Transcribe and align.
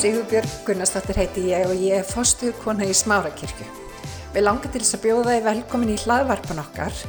Sigurbjörg 0.00 0.48
Gunnarsdóttir 0.64 1.18
heiti 1.20 1.42
ég 1.50 1.66
og 1.68 1.76
ég 1.76 1.98
er 1.98 2.06
fostuðkona 2.08 2.86
í 2.88 2.92
Smárakirkju. 2.96 3.66
Við 4.32 4.44
langar 4.46 4.70
til 4.72 4.80
þess 4.80 4.96
að 4.96 5.02
bjóða 5.02 5.34
þið 5.34 5.42
velkomin 5.44 5.90
í 5.92 5.96
hlaðvarpan 6.00 6.62
okkar 6.62 7.00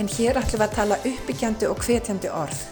en 0.00 0.06
hér 0.14 0.38
ætlum 0.40 0.62
við 0.62 0.64
að 0.64 0.76
tala 0.78 0.96
uppbyggjandi 1.10 1.68
og 1.68 1.82
hvetjandi 1.84 2.30
orð. 2.32 2.62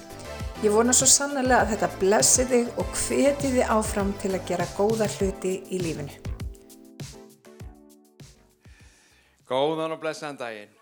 Ég 0.64 0.72
vona 0.72 0.94
svo 0.96 1.08
sannlega 1.12 1.58
að 1.58 1.74
þetta 1.74 1.90
blessi 2.00 2.46
þig 2.48 2.70
og 2.80 2.94
hveti 3.02 3.50
þið 3.58 3.74
áfram 3.74 4.14
til 4.22 4.30
að 4.32 4.46
gera 4.48 4.68
góða 4.78 5.10
hluti 5.18 5.52
í 5.68 5.82
lífinu. 5.84 6.16
Góðan 9.44 9.98
og 9.98 10.00
blessaðan 10.00 10.40
daginn. 10.40 10.72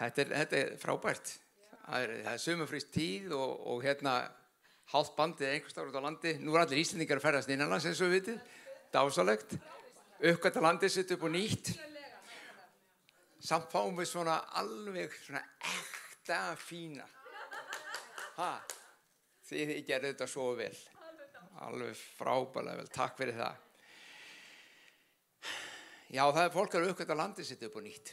Þetta 0.00 0.24
er, 0.24 0.36
þetta 0.40 0.60
er 0.64 0.74
frábært. 0.80 1.36
Það 1.84 2.04
er, 2.04 2.12
það 2.26 2.40
sumafrýst 2.44 2.90
tíð 2.94 3.34
og, 3.36 3.52
og 3.72 3.84
hérna 3.84 4.14
hálft 4.92 5.16
bandið 5.18 5.52
einhvers 5.54 5.74
stáður 5.74 5.92
út 5.92 5.98
á 5.98 6.06
landi. 6.06 6.34
Nú 6.42 6.54
er 6.54 6.64
allir 6.64 6.82
íslendingar 6.82 7.20
að 7.20 7.26
ferðast 7.26 7.52
innanlands 7.54 7.86
eins 7.88 8.02
og 8.02 8.10
við 8.10 8.18
vitið. 8.20 8.40
Dásalegt. 8.94 9.56
Uppgötta 10.30 10.62
landið 10.64 10.94
sitt 10.94 11.14
upp 11.16 11.26
og 11.26 11.34
nýtt. 11.34 11.72
Samt 13.40 13.70
fáum 13.72 13.96
við 13.96 14.10
svona 14.10 14.36
alveg 14.60 15.14
svona 15.16 15.42
ekta 15.72 16.40
fína. 16.60 17.06
Ha, 18.36 18.50
þið 19.48 19.76
gerðu 19.88 20.12
þetta 20.12 20.28
svo 20.28 20.50
vel. 20.58 20.74
Alveg 21.66 21.96
frábælega 22.18 22.82
vel. 22.82 22.90
Takk 22.92 23.16
fyrir 23.20 23.40
það. 23.40 23.66
Já, 26.10 26.24
það 26.26 26.42
er 26.44 26.52
fólk 26.56 26.74
að 26.74 26.90
uppgötta 26.90 27.16
landið 27.16 27.48
sitt 27.48 27.64
upp 27.68 27.78
og 27.78 27.86
nýtt 27.86 28.12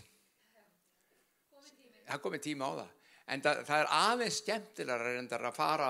það 2.08 2.24
komið 2.24 2.44
tíma 2.46 2.70
á 2.70 2.72
það 2.81 3.06
en 3.28 3.44
það, 3.44 3.64
það 3.67 3.81
er 3.81 3.89
aðeins 3.97 4.38
skemmtilega 4.42 5.03
reyndar 5.03 5.44
að 5.50 5.58
fara 5.58 5.89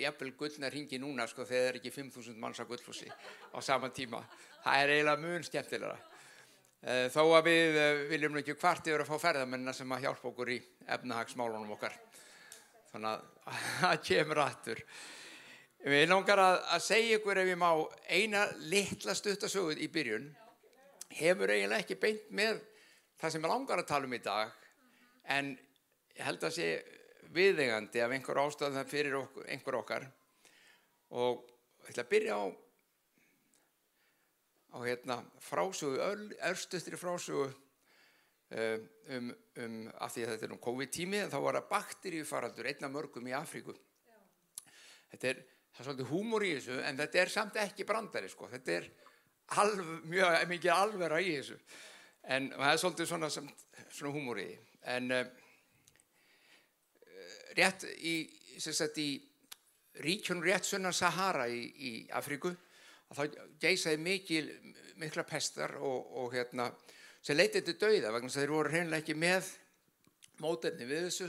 jafnvel 0.00 0.30
gullnar 0.38 0.76
hingi 0.76 1.00
núna 1.02 1.26
sko 1.28 1.44
þegar 1.44 1.66
það 1.66 1.68
er 1.68 1.78
ekki 1.80 1.92
5.000 1.98 2.40
manns 2.40 2.62
á 2.62 2.64
gullfossi 2.68 3.10
á 3.12 3.58
saman 3.60 3.92
tíma. 3.92 4.22
Það 4.62 4.80
er 4.80 4.92
eiginlega 4.94 5.22
mun 5.26 5.44
skemmtilega 5.46 5.98
eh, 6.80 7.08
þó 7.12 7.22
að 7.26 7.48
við 7.50 7.80
eh, 7.82 8.04
viljum 8.12 8.38
ekki 8.40 8.56
hvart 8.56 8.88
yfir 8.88 9.04
að 9.04 9.10
fá 9.10 9.26
ferðamennina 9.26 9.74
sem 9.76 9.92
að 9.92 10.06
hjálpa 10.06 10.30
okkur 10.30 10.52
í 10.54 10.60
efnahagsmálunum 10.96 11.74
okkar. 11.76 11.98
Þannig 12.92 13.10
að 13.12 13.26
það 13.82 13.98
kemur 14.08 14.42
aftur. 14.46 14.84
Við 15.82 16.06
langar 16.08 16.38
að, 16.38 16.60
að 16.76 16.84
segja 16.86 17.18
ykkur 17.18 17.42
ef 17.42 17.48
ég 17.50 17.58
má 17.58 17.70
eina 18.06 18.46
litla 18.70 19.16
stuttasöguð 19.18 19.82
í 19.82 19.90
byrjun. 19.92 20.30
Hefur 21.12 21.50
eiginlega 21.52 21.82
ekki 21.82 21.98
beint 22.00 22.30
með 22.32 22.62
það 23.20 23.34
sem 23.34 23.44
ég 23.44 23.52
langar 23.52 23.82
að 23.82 23.90
tala 23.90 24.08
um 24.08 24.16
í 24.16 24.22
dag 24.22 24.54
en 25.36 25.52
ég 26.16 26.26
held 26.26 26.44
að 26.44 26.56
sé 26.56 26.66
viðegandi 27.32 28.02
af 28.04 28.12
einhver 28.12 28.40
ástæðan 28.42 28.88
fyrir 28.88 29.16
okkur, 29.22 29.46
einhver 29.48 29.78
okkar. 29.80 30.06
Og 31.16 31.46
ég 31.86 31.92
ætla 31.92 32.04
að 32.04 32.12
byrja 32.12 32.36
á 32.36 32.44
á 34.72 34.78
hérna 34.80 35.18
frásögu, 35.40 35.98
örstustri 36.40 36.96
frásögu 36.96 37.44
um, 37.44 38.88
um, 39.08 39.32
um 39.60 39.74
af 40.00 40.14
því 40.14 40.24
að 40.24 40.30
þetta 40.32 40.46
er 40.46 40.54
um 40.54 40.62
COVID-tími 40.64 41.24
þá 41.28 41.38
var 41.44 41.58
það 41.58 41.70
bakteríufaraldur 41.72 42.68
einna 42.70 42.88
mörgum 42.88 43.28
í 43.28 43.34
Afríku. 43.36 43.74
Þetta 45.12 45.28
er, 45.28 45.42
það 45.74 45.82
er 45.82 45.88
svolítið 45.90 46.12
húmor 46.12 46.46
í 46.48 46.54
þessu 46.56 46.80
en 46.80 47.00
þetta 47.02 47.20
er 47.20 47.32
samt 47.34 47.60
ekki 47.60 47.88
brandari 47.88 48.32
sko, 48.32 48.48
þetta 48.48 48.78
er 48.78 48.88
alv, 49.60 49.94
mjög 50.08 50.48
mikið 50.54 50.72
alvera 50.72 51.20
í 51.20 51.36
þessu. 51.36 51.58
En 52.32 52.48
það 52.54 52.70
er 52.70 52.80
svolítið 52.80 53.10
svona, 53.12 53.32
svona 53.32 54.14
húmor 54.14 54.40
í. 54.40 54.48
Því 54.56 54.72
en 54.82 55.10
uh, 55.14 55.26
rétt 57.56 57.86
í, 57.98 58.16
í 58.26 59.08
ríkjunum 60.02 60.44
rétt 60.44 60.68
sunnan 60.68 60.94
Sahara 60.96 61.48
í, 61.48 61.62
í 61.62 61.92
Afríku 62.16 62.54
þá 63.12 63.26
geysaði 63.60 63.98
mikil, 64.00 64.46
mikla 65.00 65.24
pestar 65.28 65.76
og, 65.80 66.06
og 66.22 66.32
hérna 66.32 66.70
sem 67.22 67.36
leitið 67.36 67.68
til 67.68 67.78
dauða 67.82 68.14
vegna 68.14 68.32
þeir 68.32 68.54
voru 68.54 68.72
hreinlega 68.72 69.04
ekki 69.04 69.18
með 69.18 69.50
mótefni 70.42 70.88
við 70.88 71.06
þessu 71.08 71.28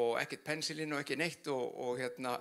og 0.00 0.16
ekkert 0.22 0.46
pensilin 0.46 0.94
og 0.94 1.02
ekki 1.02 1.18
neitt 1.20 1.46
og, 1.52 1.64
og 1.84 2.00
hérna 2.00 2.38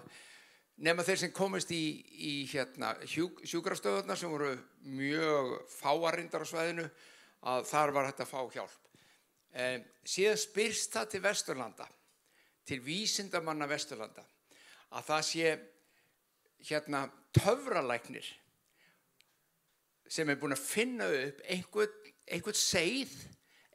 nema 0.85 1.03
þeir 1.03 1.24
sem 1.25 1.35
komist 1.35 1.72
í, 1.75 1.84
í 2.24 2.34
hérna 2.53 2.94
hjú, 3.03 3.29
sjúkrafstöðunar 3.44 4.19
sem 4.19 4.31
voru 4.31 4.53
mjög 4.88 5.56
fáarindar 5.74 6.46
á 6.46 6.52
svæðinu 6.52 6.88
að 7.50 7.66
þar 7.69 7.96
var 7.96 8.09
þetta 8.09 8.28
fá 8.29 8.40
hjálp. 8.53 8.78
Um, 9.50 9.85
síðan 10.06 10.40
spyrst 10.40 10.94
það 10.94 11.12
til 11.13 11.22
Vesturlanda, 11.25 11.88
til 12.69 12.81
vísindamanna 12.85 13.66
Vesturlanda, 13.69 14.24
að 14.94 15.07
það 15.09 15.25
sé 15.25 15.53
hérna 16.69 17.07
töfralæknir 17.34 18.28
sem 20.09 20.30
er 20.30 20.40
búin 20.41 20.56
að 20.56 20.66
finna 20.66 21.08
upp 21.09 21.41
einhvern, 21.50 22.13
einhvern 22.29 22.58
seið, 22.58 23.13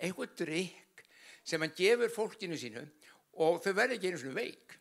einhvern 0.02 0.34
drikk 0.38 1.04
sem 1.46 1.62
hann 1.62 1.74
gefur 1.76 2.12
fólkinu 2.12 2.58
sínu 2.58 2.82
og 3.44 3.60
þau 3.62 3.72
verður 3.72 3.96
ekki 3.96 4.10
einu 4.10 4.20
svona 4.22 4.38
veik. 4.38 4.74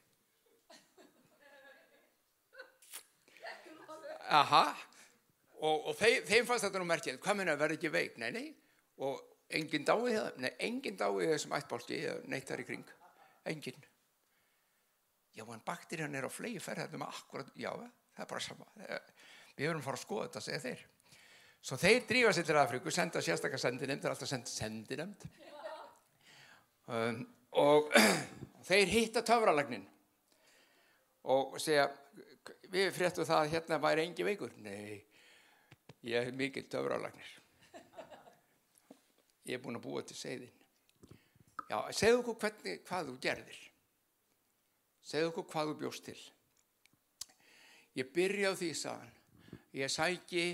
Aha, 4.34 4.64
og, 5.60 5.90
og 5.92 5.96
þeim, 6.00 6.26
þeim 6.26 6.50
fannst 6.50 6.66
þetta 6.66 6.82
nú 6.82 6.90
merkjað, 6.90 7.20
hvað 7.22 7.40
meina 7.40 7.58
verður 7.60 7.78
ekki 7.78 7.94
veik? 7.94 8.20
Nei, 8.22 8.30
nei, 8.34 8.46
og 9.06 9.20
engin 9.54 9.86
dáið 9.86 10.16
það, 10.16 10.30
nei, 10.42 10.52
engin 10.70 10.98
dáið 10.98 11.34
þessum 11.36 11.58
ættbálki 11.60 12.00
eða 12.00 12.22
neitt 12.34 12.50
þar 12.50 12.64
í 12.64 12.70
kring. 12.70 12.94
Engin 13.52 13.84
já, 15.34 15.44
en 15.44 15.64
bakterían 15.66 16.16
er 16.16 16.28
á 16.28 16.32
flegi 16.32 16.62
ferðum 16.62 17.06
akkurat, 17.06 17.52
já, 17.58 17.72
það 18.14 18.24
er 18.26 18.30
bara 18.30 18.44
sama. 18.44 18.68
Við 19.58 19.70
höfum 19.70 19.86
fara 19.86 20.00
að 20.00 20.04
skoða 20.04 20.28
þetta, 20.28 20.44
segja 20.48 20.64
þeir. 20.64 20.84
Svo 21.64 21.78
þeir 21.80 22.08
drífa 22.10 22.34
sér 22.36 22.48
til 22.48 22.60
Afríku 22.60 22.92
senda 22.92 23.22
sérstakar 23.24 23.62
sendinemnd, 23.62 24.04
það 24.04 24.10
er 24.10 24.16
alltaf 24.18 24.30
send 24.30 24.50
sendinemnd 24.52 25.22
um, 26.92 27.22
og 27.64 27.94
þeir 28.68 28.92
hitta 28.92 29.24
töfralagnin 29.24 29.86
og 31.32 31.56
segja 31.64 31.86
við 32.74 32.90
fréttum 32.92 33.30
það 33.30 33.46
að 33.46 33.54
hérna 33.54 33.80
væri 33.80 34.04
engi 34.04 34.26
veikur. 34.28 34.52
Nei, 34.66 34.98
ég 36.04 36.28
hef 36.28 36.36
mikil 36.36 36.66
töfralagnir. 36.68 37.32
Ég 39.48 39.56
er 39.56 39.64
búin 39.64 39.80
að 39.80 39.88
búa 39.88 40.04
til 40.04 40.20
segðin 40.20 40.52
já, 41.70 41.78
segðu 41.96 42.22
okkur 42.22 42.40
hvernig, 42.44 42.82
hvað 42.88 43.10
þú 43.10 43.16
gerðir 43.24 43.62
segðu 45.04 45.32
okkur 45.32 45.50
hvað 45.52 45.72
þú 45.72 45.76
bjóst 45.82 46.06
til. 46.08 46.20
Ég 48.00 48.10
byrja 48.14 48.54
á 48.54 48.58
því 48.58 48.72
sagan 48.78 49.12
ég 49.74 49.92
sæki 49.92 50.46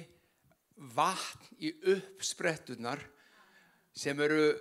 vatn 0.96 1.60
í 1.60 1.74
uppsprettunar 1.94 3.02
sem 3.96 4.20
eru 4.24 4.52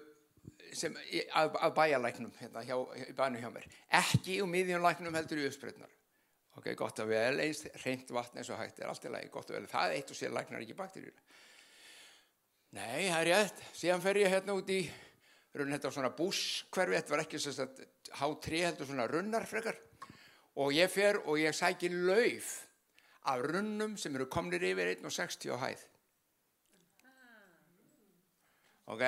sem, 0.74 0.94
að, 1.32 1.54
að 1.62 1.74
bæjalæknum 1.78 2.32
hérna, 2.38 2.64
hjá, 2.66 2.76
bænu 3.16 3.40
hjá 3.40 3.48
mér. 3.54 3.68
Ekki 4.00 4.40
úr 4.42 4.50
miðjumlæknum 4.50 5.16
heldur 5.16 5.40
í 5.40 5.46
uppsprettunar 5.48 5.94
ok, 6.58 6.72
gott 6.78 7.02
að 7.02 7.12
vel, 7.12 7.40
eins 7.42 7.64
reynd 7.84 8.10
vatn 8.14 8.40
eins 8.40 8.50
og 8.50 8.58
hægt 8.60 8.80
er 8.82 8.90
allt 8.90 9.04
í 9.06 9.12
lagi, 9.12 9.30
gott 9.32 9.50
að 9.50 9.60
vel. 9.60 9.68
Það 9.70 9.94
eitt 9.94 10.12
og 10.12 10.18
sér 10.18 10.34
læknar 10.34 10.64
ekki 10.64 10.78
bakterjur 10.78 11.20
Nei, 12.76 13.08
það 13.08 13.20
er 13.22 13.28
rétt. 13.30 13.60
Síðan 13.72 14.02
fer 14.04 14.18
ég 14.20 14.28
hérna 14.28 14.52
út 14.58 14.68
í 14.68 14.82
runn, 15.58 15.74
þetta 15.74 15.90
var 15.90 15.96
svona 15.98 16.14
búskverfi, 16.16 16.96
þetta 16.96 17.14
var 17.14 17.24
ekki 17.24 17.42
svona 17.42 17.68
H3, 18.20 18.62
þetta 18.64 18.82
var 18.82 18.90
svona 18.92 19.06
runnarfrekar 19.10 19.78
og 20.58 20.74
ég 20.74 20.90
fer 20.90 21.20
og 21.24 21.38
ég 21.38 21.54
sæki 21.54 21.90
lauf 21.92 22.54
af 23.28 23.44
runnum 23.44 23.96
sem 23.96 24.14
eru 24.16 24.26
komnir 24.30 24.64
yfir 24.64 24.94
1,60 24.96 25.52
á 25.54 25.56
hæð. 25.62 25.84
Ok, 28.88 29.04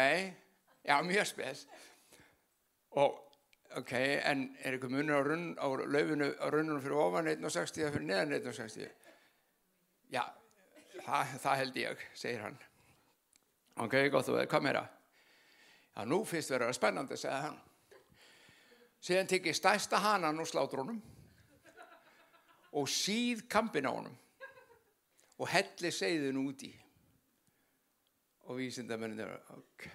já, 0.85 1.03
mjög 1.03 1.27
spes. 1.27 1.67
Og, 3.01 3.17
ok, 3.81 3.93
en 4.29 4.45
er 4.61 4.77
eitthvað 4.77 4.93
munur 4.93 5.17
á, 5.17 5.23
runn, 5.25 5.47
á 5.57 5.67
laufinu 5.89 6.29
á 6.37 6.47
runnunum 6.53 6.83
fyrir 6.85 7.01
ofan 7.01 7.33
1,60 7.33 7.81
eða 7.81 7.95
fyrir 7.95 8.09
neðan 8.11 8.37
1,60? 8.43 8.91
Já, 10.13 10.25
það, 11.01 11.37
það 11.47 11.61
held 11.63 11.81
ég, 11.81 12.07
segir 12.15 12.45
hann. 12.45 12.59
Ok, 13.81 13.97
gott 14.13 14.29
og 14.29 14.37
vel, 14.37 14.49
hvað 14.51 14.67
meira? 14.69 14.85
Já, 16.01 16.07
nú 16.09 16.23
fyrst 16.25 16.49
verður 16.49 16.71
það 16.71 16.77
spennandi, 16.79 17.17
segði 17.21 17.39
hann. 17.45 17.57
Síðan 19.05 19.27
tekið 19.29 19.57
stæsta 19.59 19.99
hanan 20.01 20.41
og 20.41 20.49
slátrunum 20.49 21.03
og 22.81 22.89
síð 22.89 23.43
kampin 23.53 23.85
á 23.85 23.93
honum 23.93 24.15
og 25.37 25.53
helli 25.53 25.93
segðin 25.93 26.41
úti. 26.41 26.73
Og 28.49 28.63
vísindamennin 28.63 29.27
er, 29.27 29.37
ok, 29.53 29.87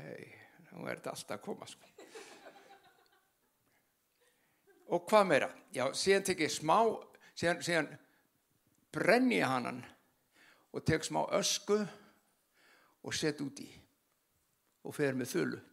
nú 0.75 0.86
er 0.86 1.02
þetta 1.02 1.16
alltaf 1.16 1.40
að 1.40 1.44
koma, 1.50 1.72
sko. 1.74 1.92
Og 4.94 5.10
hvað 5.10 5.30
meira? 5.34 5.51
Já, 5.74 5.88
síðan 5.90 6.30
tekið 6.30 6.58
smá, 6.60 6.80
síðan, 7.34 7.66
síðan 7.66 7.94
brenni 8.94 9.42
hanan 9.42 9.81
og 10.69 10.86
tek 10.86 11.01
smá 11.01 11.24
ösku 11.34 11.81
og 13.01 13.24
set 13.25 13.42
út 13.42 13.66
í 13.66 13.72
og 14.86 14.94
fer 14.94 15.18
með 15.18 15.34
þölu 15.34 15.69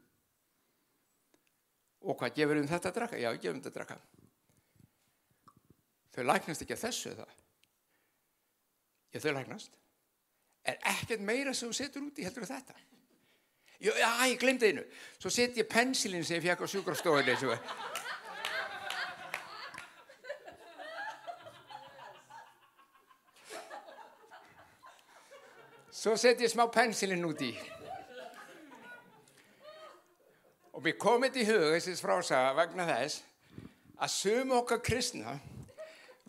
Og 2.12 2.18
hvað 2.20 2.34
gefur 2.36 2.60
um 2.60 2.68
þetta 2.68 2.90
að 2.90 2.98
draka? 2.98 3.20
Já, 3.20 3.30
gefum 3.40 3.62
þetta 3.62 3.72
að 3.72 3.78
draka. 3.78 4.00
Þau 6.12 6.24
læknast 6.28 6.64
ekki 6.64 6.76
að 6.76 6.82
þessu 6.84 7.12
það. 7.16 7.36
Já, 9.12 9.20
þau 9.24 9.32
læknast. 9.38 9.78
Er 10.68 10.76
ekkert 10.92 11.24
meira 11.24 11.54
sem 11.56 11.70
þú 11.70 11.78
setur 11.78 12.04
út 12.04 12.20
í 12.20 12.26
heldur 12.26 12.44
þetta? 12.46 12.76
Já, 13.82 13.94
já 13.98 14.10
ég 14.28 14.38
glemdi 14.38 14.68
einu. 14.68 14.84
Svo 15.18 15.32
set 15.32 15.56
ég 15.58 15.66
pensilin 15.66 16.24
sem 16.24 16.36
ég 16.36 16.44
fekk 16.44 16.62
á 16.62 16.66
sjúkrastofunni. 16.70 17.56
Svo 26.02 26.16
set 26.18 26.44
ég 26.44 26.50
smá 26.52 26.68
pensilin 26.70 27.24
út 27.24 27.40
í. 27.46 27.54
Og 30.72 30.80
mér 30.84 30.96
komið 31.00 31.42
í 31.42 31.46
hug 31.50 31.66
þessi 31.74 31.98
frásaga 32.00 32.54
vegna 32.56 32.86
þess 32.88 33.20
að 34.02 34.14
sömu 34.14 34.56
okkar 34.62 34.80
kristna 34.84 35.36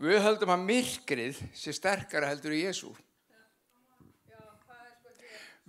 við 0.04 0.20
höldum 0.26 0.52
að 0.52 0.66
myrkrið 0.68 1.42
sé 1.56 1.74
sterkara 1.76 2.32
heldur 2.32 2.56
í 2.56 2.64
Jésu. 2.66 2.92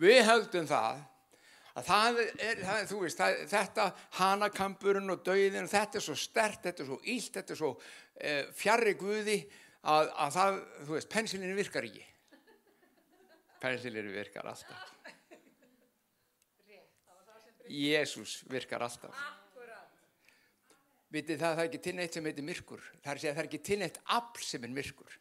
Við 0.00 0.24
höldum 0.26 0.66
það 0.66 1.04
að 1.74 1.86
það 1.88 2.18
er, 2.22 2.62
það, 2.62 2.80
þú 2.90 2.98
veist, 3.02 3.20
það, 3.20 3.36
þetta 3.50 3.84
hanakampurinn 4.18 5.14
og 5.14 5.22
dauðin, 5.26 5.70
þetta 5.70 6.00
er 6.00 6.04
svo 6.06 6.16
stert, 6.18 6.60
þetta 6.66 6.84
er 6.84 6.90
svo 6.90 6.98
ílt, 7.10 7.30
þetta 7.34 7.54
er 7.54 7.60
svo 7.60 7.70
eh, 8.18 8.42
fjarrri 8.54 8.94
guði 8.98 9.38
að, 9.82 10.10
að 10.10 10.34
það, 10.36 10.58
þú 10.82 10.96
veist, 10.96 11.10
pensilinu 11.14 11.56
virkar 11.58 11.86
ekki. 11.86 12.04
Pensilinu 13.62 14.14
virkar 14.14 14.50
alltaf. 14.50 14.90
Jésús 17.70 18.42
virkar 18.50 18.84
alltaf. 18.84 19.16
Vitið 21.14 21.38
það, 21.38 21.52
það 21.54 21.62
er 21.62 21.68
ekki 21.68 21.82
til 21.84 21.94
neitt 21.94 22.16
sem 22.16 22.26
heitir 22.26 22.46
myrkur. 22.46 22.86
Það 23.04 23.10
er 23.12 23.18
að 23.18 23.36
það 23.36 23.42
er 23.42 23.48
ekki 23.48 23.60
til 23.68 23.78
neitt 23.80 24.00
afl 24.16 24.44
sem 24.44 24.64
er 24.66 24.72
myrkur. 24.74 25.18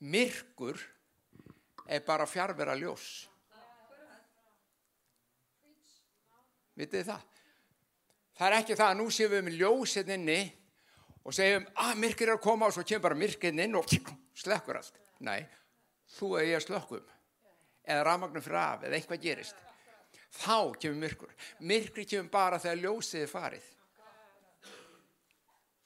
Myrkur 0.00 0.80
er 1.86 2.02
bara 2.06 2.26
fjárvera 2.26 2.74
ljós. 2.80 3.06
Vitið 6.80 7.06
það? 7.12 7.28
Það 8.40 8.46
er 8.48 8.56
ekki 8.56 8.78
það 8.80 8.90
að 8.90 8.98
nú 8.98 9.06
séum 9.12 9.32
við 9.34 9.46
með 9.46 9.56
ljósinn 9.60 10.12
inni 10.16 10.40
og 11.20 11.34
segjum 11.36 11.66
að 11.84 11.96
myrkir 12.00 12.30
er 12.30 12.38
að 12.38 12.44
koma 12.46 12.70
og 12.70 12.74
svo 12.74 12.84
kemur 12.88 13.04
bara 13.10 13.20
myrkinn 13.20 13.62
inn 13.66 13.76
og 13.76 13.90
slekkur 14.40 14.80
allt. 14.80 14.96
Nei, 15.20 15.42
þú 16.16 16.38
eða 16.40 16.54
ég 16.54 16.64
slökkum 16.64 17.04
eða 17.84 18.06
rafmagnum 18.06 18.44
fyrir 18.44 18.62
af 18.62 18.86
eða 18.88 18.96
eitthvað 18.96 19.26
gerist. 19.26 19.66
Þá 20.30 20.78
kemur 20.78 21.00
myrkur. 21.02 21.34
Myrkri 21.66 22.06
kemur 22.06 22.30
bara 22.32 22.60
þegar 22.62 22.82
ljósið 22.84 23.26
er 23.26 23.30
farið. 23.32 23.68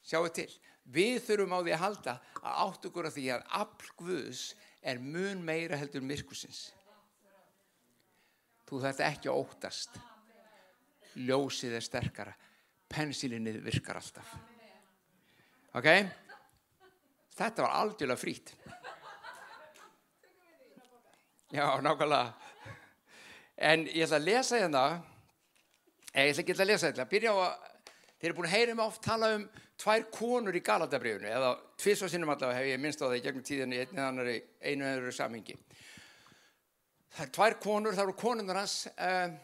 Sjáu 0.04 0.28
til. 0.36 0.50
Við 0.84 1.20
þurfum 1.24 1.56
á 1.56 1.60
því 1.64 1.74
að 1.74 1.84
halda 1.84 2.16
að 2.42 2.56
átt 2.66 2.88
okkur 2.90 3.08
að 3.08 3.14
því 3.16 3.28
að 3.32 3.46
aflgvöðs 3.60 4.42
er 4.84 5.00
mun 5.00 5.40
meira 5.44 5.78
heldur 5.80 6.04
myrkusins. 6.04 6.66
Þú 8.68 8.82
þetta 8.84 9.08
ekki 9.08 9.32
að 9.32 9.40
óttast 9.40 9.96
ljósið 11.14 11.78
er 11.78 11.84
sterkara 11.84 12.34
pensilinnið 12.90 13.60
virkar 13.64 13.98
alltaf 14.00 14.34
ok 15.78 15.88
þetta 17.34 17.64
var 17.66 17.76
aldjúlega 17.80 18.20
frít 18.20 18.54
já, 21.54 21.66
nákvæmlega 21.82 22.53
en 23.56 23.86
ég 23.86 24.06
ætla 24.06 24.20
að 24.20 24.28
lesa 24.28 24.60
hérna 24.60 24.84
ég 26.14 26.32
ætla 26.32 26.42
ekki 26.44 26.56
að 26.56 26.70
lesa 26.70 26.90
þetta 26.90 27.08
byrja 27.10 27.34
á 27.34 27.38
að 27.44 27.54
þeir 28.18 28.28
eru 28.30 28.38
búin 28.38 28.48
að 28.48 28.56
heyra 28.56 28.74
mig 28.74 28.86
oft 28.86 29.02
tala 29.04 29.32
um 29.36 29.48
tvær 29.80 30.04
konur 30.14 30.56
í 30.56 30.62
Galatabrifinu 30.64 31.30
eða 31.30 31.54
tvís 31.80 32.02
og 32.02 32.10
sinnum 32.12 32.32
allavega 32.34 32.60
hef 32.60 32.70
ég 32.70 32.82
minnst 32.82 33.02
á 33.02 33.06
það 33.06 33.18
í 33.18 33.24
gegnum 33.24 33.46
tíðinu 33.46 33.80
í 33.80 34.38
einu 34.62 34.86
eða 34.86 34.94
öðru 34.98 35.14
samhengi 35.14 35.58
það 37.14 37.26
er 37.26 37.32
tvær 37.34 37.58
konur, 37.62 37.94
það 37.94 38.06
eru 38.08 38.16
konundur 38.18 38.58
hans 38.58 38.76
um, 38.94 39.34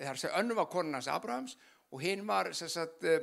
þar 0.00 0.20
sem 0.20 0.38
önnu 0.40 0.56
var 0.58 0.70
konunans 0.72 1.10
Abrahams 1.10 1.56
og 1.90 2.02
hinn 2.04 2.26
var 2.26 2.52
sagt, 2.54 3.04
eh, 3.04 3.20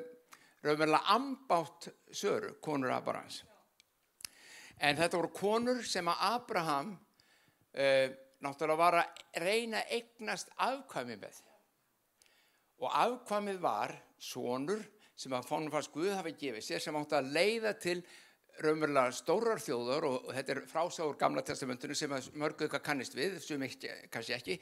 raunverulega 0.63 1.13
ambátt 1.13 1.87
söru, 2.11 2.57
konur 2.61 2.91
Abrahams. 2.91 3.43
En 4.77 4.97
þetta 4.97 5.17
voru 5.17 5.31
konur 5.33 5.83
sem 5.87 6.07
að 6.11 6.23
Abraham 6.27 6.89
uh, 7.77 8.09
náttúrulega 8.43 8.79
var 8.79 8.99
að 9.01 9.41
reyna 9.43 9.81
eignast 9.93 10.51
afkvæmi 10.61 11.17
með. 11.21 11.41
Og 12.83 12.93
afkvæmið 12.93 13.59
var 13.63 13.95
sonur 14.21 14.83
sem 15.17 15.33
að 15.33 15.47
fónum 15.49 15.73
fannst 15.73 15.93
Guð 15.93 16.13
hafi 16.13 16.35
gefið 16.37 16.65
sér 16.65 16.83
sem 16.83 16.97
átti 16.97 17.17
að 17.17 17.31
leiða 17.33 17.73
til 17.81 17.99
raunverulega 18.61 19.13
stórar 19.13 19.61
þjóður 19.61 20.07
og, 20.09 20.29
þetta 20.33 20.53
er 20.53 20.61
frásáður 20.69 21.17
gamla 21.21 21.43
testamentinu 21.45 21.97
sem 21.97 22.13
mörguð 22.33 22.67
eitthvað 22.67 22.85
kannist 22.85 23.17
við, 23.17 23.37
sem 23.43 23.63
ekki, 23.65 23.91
kannski 24.13 24.35
ekki 24.37 24.57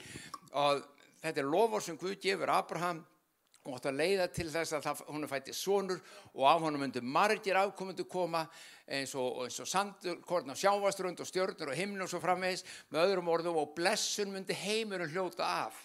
og 0.51 0.83
þetta 1.23 1.41
er 1.41 1.51
lofur 1.51 1.83
sem 1.83 1.99
Guð 1.99 2.17
gefur 2.23 2.51
Abraham 2.55 3.03
og 3.65 3.77
átt 3.77 3.87
að 3.89 3.97
leiða 3.97 4.27
til 4.33 4.47
þess 4.53 4.75
að 4.77 5.03
hún 5.09 5.25
er 5.25 5.31
fættið 5.31 5.57
sonur 5.57 6.01
og 6.33 6.43
af 6.49 6.65
honum 6.67 6.83
myndu 6.85 7.01
margir 7.01 7.57
afkomundu 7.57 8.05
koma 8.09 8.43
eins 8.85 9.15
og, 9.17 9.45
eins 9.47 9.57
og 9.63 9.69
sandur, 9.69 10.19
korn 10.25 10.53
á 10.53 10.55
sjávaströnd 10.55 11.21
og 11.21 11.29
stjörnur 11.29 11.73
og 11.73 11.77
himn 11.77 12.01
og 12.05 12.11
svo 12.11 12.21
framvegis 12.21 12.65
með 12.93 13.07
öðrum 13.07 13.31
orðum 13.33 13.61
og 13.63 13.73
blessun 13.77 14.33
myndi 14.33 14.57
heimurinn 14.57 15.09
hljóta 15.09 15.49
af 15.65 15.79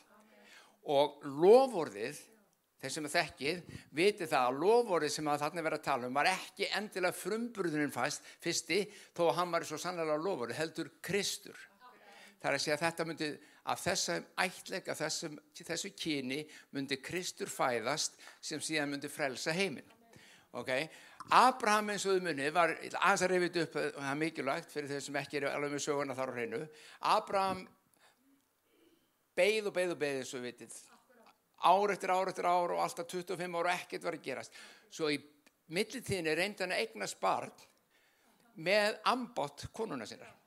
og 0.91 1.25
lofurðið 1.25 2.21
þeir 2.81 2.93
sem 2.95 3.07
er 3.07 3.13
þekkið, 3.13 3.59
viti 3.93 4.29
það 4.29 4.47
að 4.47 4.61
lofórið 4.63 5.13
sem 5.13 5.27
að 5.29 5.43
þarna 5.43 5.65
verið 5.67 5.81
að 5.81 5.89
tala 5.89 6.09
um 6.09 6.17
var 6.17 6.31
ekki 6.31 6.69
endilega 6.79 7.17
frumburðuninn 7.17 7.93
fæst 7.93 8.25
fyrsti 8.41 8.87
þó 9.17 9.27
að 9.27 9.35
hann 9.41 9.53
var 9.53 9.67
svo 9.69 9.81
sannlega 9.81 10.17
lofórið, 10.21 10.57
heldur 10.61 10.89
Kristur. 11.05 11.70
Það 12.41 12.49
er 12.49 12.57
að 12.57 12.63
segja 12.65 12.77
að 12.79 12.85
þetta 12.87 13.05
myndi 13.05 13.31
af 13.71 13.81
þessum 13.83 14.29
ætleika, 14.41 14.95
þessum, 14.97 15.35
þessu 15.61 15.91
kyni 15.93 16.41
myndi 16.73 16.97
Kristur 17.05 17.51
fæðast 17.53 18.17
sem 18.41 18.63
síðan 18.65 18.95
myndi 18.95 19.11
frelsa 19.13 19.53
heiminn. 19.53 19.99
Okay? 20.57 20.89
Abraham 21.37 21.93
eins 21.93 22.07
og 22.09 22.17
þau 22.17 22.25
munni 22.25 22.49
var 22.55 22.73
aðeins 22.79 23.27
að 23.27 23.35
reyfið 23.35 23.59
upp, 23.65 23.77
og 23.77 23.99
það 23.99 24.09
er 24.13 24.23
mikilvægt 24.23 24.73
fyrir 24.73 24.95
þau 24.95 25.05
sem 25.05 25.21
ekki 25.21 25.41
eru 25.43 25.51
alveg 25.51 25.75
með 25.75 25.85
söguna 25.85 26.17
þar 26.17 26.33
á 26.33 26.37
hreinu. 26.39 26.63
Abraham 27.13 27.63
beigð 29.37 29.69
og 29.69 29.77
beigð 29.77 29.95
og 29.95 30.01
beigð 30.01 30.23
eins 30.23 30.33
og 30.33 30.41
við 30.41 30.49
vitið. 30.49 30.81
Ár 31.61 31.93
eftir 31.93 32.15
ár 32.17 32.33
eftir 32.33 32.49
ár 32.49 32.73
og 32.73 32.83
alltaf 32.87 33.13
25 33.13 33.61
ár 33.61 33.69
og 33.69 33.75
ekkert 33.77 34.09
var 34.09 34.17
að 34.17 34.25
gerast. 34.25 34.61
Svo 34.89 35.13
í 35.13 35.21
millitíðinni 35.77 36.35
reyndi 36.35 36.65
hann 36.65 36.73
að 36.73 36.87
eigna 36.87 37.07
spart 37.11 37.67
með 38.57 38.97
ambott 39.13 39.69
konuna 39.77 40.09
sinna 40.09 40.40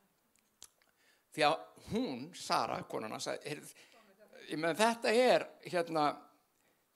því 1.34 1.46
að 1.48 1.58
hún, 1.90 2.28
Sara, 2.38 2.78
konuna 2.90 3.20
sagði, 3.22 3.58
ég 4.50 4.60
með 4.62 4.80
þetta 4.80 5.14
er 5.18 5.46
hérna 5.66 6.06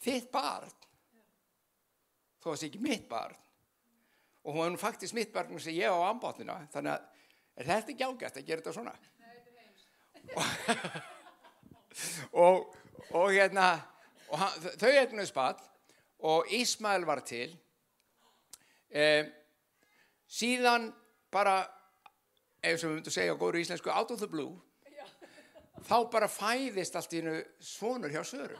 þitt 0.03 0.29
barn. 0.31 0.73
Þó 2.37 2.49
að 2.49 2.53
það 2.53 2.61
sé 2.61 2.69
ekki 2.69 2.83
mitt 2.85 3.07
barn. 3.09 3.37
Og 4.47 4.55
hún 4.55 4.77
er 4.77 4.79
faktisk 4.81 5.17
mitt 5.17 5.33
barn 5.35 5.59
sem 5.59 5.75
ég 5.75 5.91
á 5.91 6.07
ambáttina 6.07 6.61
þannig 6.71 6.93
að 6.93 7.01
er 7.57 7.69
þetta 7.71 7.93
ekki 7.93 8.07
ágætt 8.07 8.39
að 8.39 8.47
gera 8.47 8.61
þetta 8.61 8.75
svona? 8.77 8.95
Og, 12.37 12.75
og 13.17 13.31
hérna 13.33 13.71
og 14.29 14.37
hann, 14.37 14.65
þau 14.77 14.89
eignuð 14.91 15.29
spatt 15.29 15.63
og 16.27 16.51
Ísmael 16.53 17.05
var 17.07 17.23
til. 17.25 17.49
Eh, 18.89 19.25
síðan 20.27 20.91
bara 21.33 21.61
ef 22.71 22.81
sem 22.81 22.91
við 22.91 22.99
myndum 22.99 23.15
segja 23.15 23.35
á 23.35 23.41
góru 23.41 23.61
íslensku 23.61 23.93
out 23.93 24.13
of 24.13 24.21
the 24.21 24.29
blue 24.31 24.55
Já. 24.93 25.05
þá 25.89 25.97
bara 26.13 26.31
fæðist 26.31 26.97
allt 26.99 27.13
í 27.13 27.21
hennu 27.21 27.37
svonur 27.63 28.13
hjá 28.13 28.23
Söru. 28.27 28.59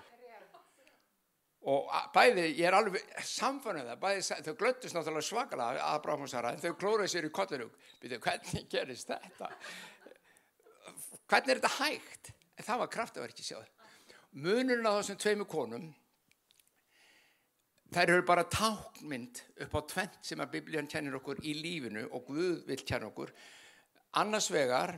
Og 1.68 1.90
bæði, 2.16 2.46
ég 2.56 2.68
er 2.70 2.76
alveg 2.78 3.04
samfannuð 3.28 3.90
það, 3.90 3.98
bæði, 4.00 4.22
þau 4.46 4.54
glöttist 4.62 4.96
náttúrulega 4.96 5.28
svakalega 5.28 5.88
að 5.90 6.04
Bráfumsara 6.06 6.54
en 6.54 6.62
þau 6.64 6.78
klóruði 6.80 7.12
sér 7.12 7.28
í 7.28 7.32
kollurug 7.36 7.74
byrju, 8.00 8.20
hvernig 8.24 8.70
gerist 8.72 9.12
þetta? 9.12 9.50
Hvernig 11.28 11.52
er 11.52 11.60
þetta 11.60 11.74
hægt? 11.82 12.32
En 12.56 12.68
það 12.70 12.86
var 12.86 12.94
kraftaverki 12.94 13.44
sjáð 13.44 13.68
munurinn 14.38 14.86
á 14.86 15.00
þessum 15.00 15.18
tveimu 15.22 15.48
konum 15.50 15.88
þær 17.94 18.12
eru 18.14 18.26
bara 18.28 18.46
tákmynd 18.52 19.42
upp 19.66 19.78
á 19.80 19.82
tvent 19.94 20.18
sem 20.30 20.42
að 20.44 20.58
biblían 20.58 20.90
kennir 20.92 21.16
okkur 21.18 21.40
í 21.42 21.56
lífinu 21.58 22.06
og 22.12 22.28
Guð 22.28 22.66
vil 22.68 22.84
kenna 22.84 23.10
okkur 23.10 23.32
Annars 24.16 24.48
vegar 24.52 24.96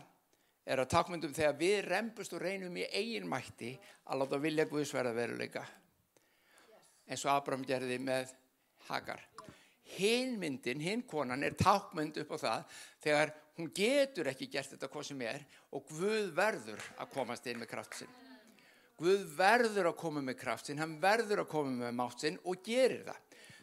er 0.70 0.80
að 0.84 0.92
takmyndum 0.94 1.34
þegar 1.34 1.58
við 1.58 1.78
rempust 1.88 2.34
og 2.38 2.44
reynum 2.44 2.78
í 2.78 2.86
eigin 2.94 3.30
mætti 3.30 3.74
að 4.06 4.22
láta 4.22 4.42
vilja 4.42 4.68
Guðsverða 4.70 5.16
veruleika 5.18 5.66
eins 7.10 7.26
og 7.26 7.34
Abraham 7.34 7.66
gerði 7.66 7.98
með 8.02 8.34
Hagar. 8.90 9.22
Hinn 9.98 10.36
myndin, 10.38 10.82
hinn 10.82 11.02
konan 11.10 11.44
er 11.44 11.58
takmynd 11.58 12.20
upp 12.22 12.36
á 12.36 12.38
það 12.38 12.80
þegar 13.02 13.32
hún 13.58 13.72
getur 13.76 14.30
ekki 14.30 14.48
gert 14.54 14.76
þetta 14.76 14.90
hvað 14.94 15.08
sem 15.08 15.24
er 15.26 15.46
og 15.74 15.88
Guð 15.90 16.30
verður 16.38 16.84
að 17.02 17.14
komast 17.16 17.50
inn 17.50 17.60
með 17.62 17.72
kraft 17.74 17.98
sinn. 17.98 18.14
Guð 19.00 19.26
verður 19.38 19.90
að 19.90 19.98
koma 20.00 20.22
með 20.22 20.38
kraft 20.42 20.70
sinn, 20.70 20.82
hann 20.82 20.98
verður 21.02 21.46
að 21.46 21.52
koma 21.54 21.74
með 21.88 21.98
mátt 21.98 22.26
sinn 22.26 22.38
og 22.44 22.62
gerir 22.66 23.06
það. 23.08 23.20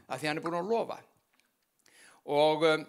Af 0.06 0.20
því 0.20 0.30
hann 0.30 0.40
er 0.40 0.44
búin 0.44 0.58
að 0.58 0.70
lofa. 0.70 0.98
Og 2.34 2.64
um, 2.66 2.86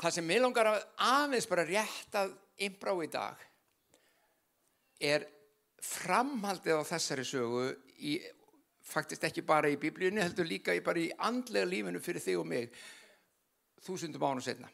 það 0.00 0.16
sem 0.18 0.30
ég 0.34 0.42
langar 0.44 0.70
að 0.70 0.84
aðeins 1.08 1.48
bara 1.50 1.66
rétt 1.68 2.18
að 2.20 2.34
imbrá 2.66 2.92
í 3.04 3.08
dag 3.12 3.42
er 5.00 5.26
framhaldið 5.82 6.80
á 6.80 6.84
þessari 6.88 7.24
sögu 7.28 7.66
í, 8.00 8.16
faktist 8.86 9.24
ekki 9.26 9.44
bara 9.46 9.70
í 9.70 9.78
biblíunni, 9.80 10.22
heldur 10.22 10.48
líka 10.48 10.74
í, 10.76 10.80
í 10.80 11.10
andlega 11.18 11.68
lífinu 11.68 12.00
fyrir 12.02 12.24
þig 12.24 12.40
og 12.40 12.48
mig 12.48 12.72
þúsundum 13.86 14.24
ánum 14.24 14.44
setna. 14.44 14.70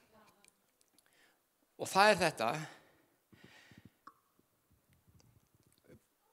Og 1.83 1.91
það 1.91 2.13
er 2.13 2.23
þetta 2.27 2.53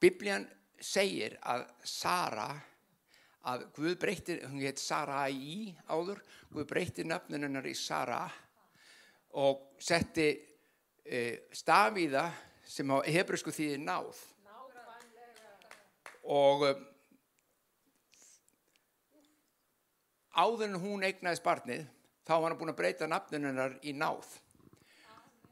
Biblían 0.00 0.46
segir 0.80 1.34
að 1.44 1.66
Sara 1.84 2.48
að 3.50 3.66
Guð 3.76 3.96
breytir, 4.00 4.44
hún 4.48 4.62
heit 4.64 4.80
Sarai 4.80 5.74
áður, 5.88 6.22
Guð 6.52 6.68
breytir 6.70 7.08
nöfnunennar 7.08 7.68
í 7.68 7.74
Sara 7.76 8.22
og 9.38 9.76
setti 9.78 10.28
e, 11.04 11.20
staf 11.54 11.98
í 12.00 12.06
það 12.10 12.38
sem 12.70 12.90
á 12.90 12.98
hebrusku 13.06 13.54
þýði 13.54 13.78
náð. 13.82 14.20
Og 16.30 16.66
e, 16.68 16.72
áður 20.34 20.66
en 20.68 20.78
hún 20.82 21.06
eignaðist 21.06 21.44
barnið 21.46 21.86
þá 22.26 22.34
var 22.36 22.50
hann 22.50 22.60
búin 22.60 22.72
að 22.74 22.80
breyta 22.82 23.10
nafnunennar 23.10 23.78
í 23.82 23.94
náð. 23.96 24.26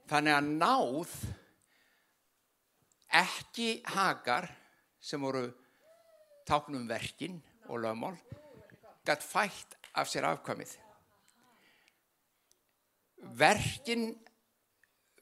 Þannig 0.09 0.35
að 0.39 0.51
náð 0.63 1.15
ekki 3.19 3.71
hagar 3.95 4.49
sem 5.01 5.23
voru 5.23 5.47
táknum 6.49 6.89
verkin 6.89 7.41
og 7.69 7.83
lögmál 7.85 8.17
gætt 9.05 9.25
fætt 9.25 9.77
af 9.97 10.09
sér 10.09 10.29
afkvæmið 10.29 10.77
verkin 13.39 14.11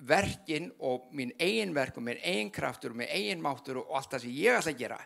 verkin 0.07 0.71
og 0.85 1.09
mín 1.17 1.33
eigin 1.41 1.75
verk 1.75 1.97
og 1.97 2.05
minn 2.05 2.21
eigin 2.21 2.53
kraftur 2.53 2.93
og 2.93 3.01
minn 3.01 3.13
eigin 3.13 3.43
máttur 3.43 3.81
og 3.81 3.95
allt 3.97 4.13
það 4.13 4.25
sem 4.27 4.35
ég 4.37 4.59
ætla 4.59 4.75
að 4.75 4.83
gera 4.83 4.99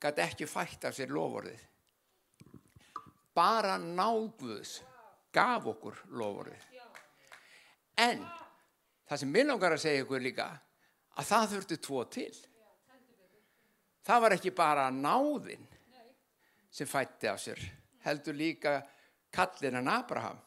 gætt 0.00 0.22
ekki 0.24 0.48
fætt 0.48 0.86
af 0.88 0.96
sér 0.96 1.12
lofórið 1.12 1.64
bara 3.36 3.76
náguðs 3.78 4.78
gaf 5.34 5.68
okkur 5.74 6.00
lofórið 6.08 6.64
en 7.98 8.24
það 9.08 9.20
sem 9.20 9.32
minn 9.32 9.52
að 9.52 9.76
segja 9.82 10.06
ykkur 10.06 10.24
líka 10.24 10.48
að 11.18 11.26
það 11.26 11.48
þurfti 11.52 11.78
tvo 11.82 12.04
til. 12.12 12.34
Það 14.06 14.22
var 14.24 14.34
ekki 14.36 14.52
bara 14.56 14.86
náðin 14.94 15.64
sem 16.70 16.88
fætti 16.88 17.28
af 17.28 17.40
sér 17.42 17.60
heldur 18.04 18.36
líka 18.36 18.78
kallin 19.34 19.80
en 19.80 19.90
Abraham 19.92 20.38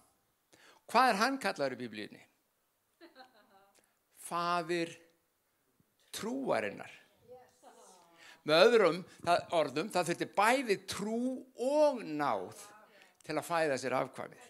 hvað 0.89 1.11
er 1.11 1.21
hann 1.21 1.37
kallaður 1.41 1.77
í 1.77 1.81
biblíunni? 1.83 2.23
Fadir 4.21 4.93
trúarinnar. 6.15 6.91
Með 8.47 8.63
öðrum 8.65 9.01
það, 9.21 9.41
orðum 9.53 9.89
það 9.93 10.07
þurfti 10.09 10.27
bæði 10.37 10.77
trú 10.89 11.19
og 11.61 11.99
náð 12.01 12.63
til 13.21 13.35
að 13.37 13.45
fæða 13.45 13.77
sér 13.77 13.97
afkvæmið. 13.99 14.47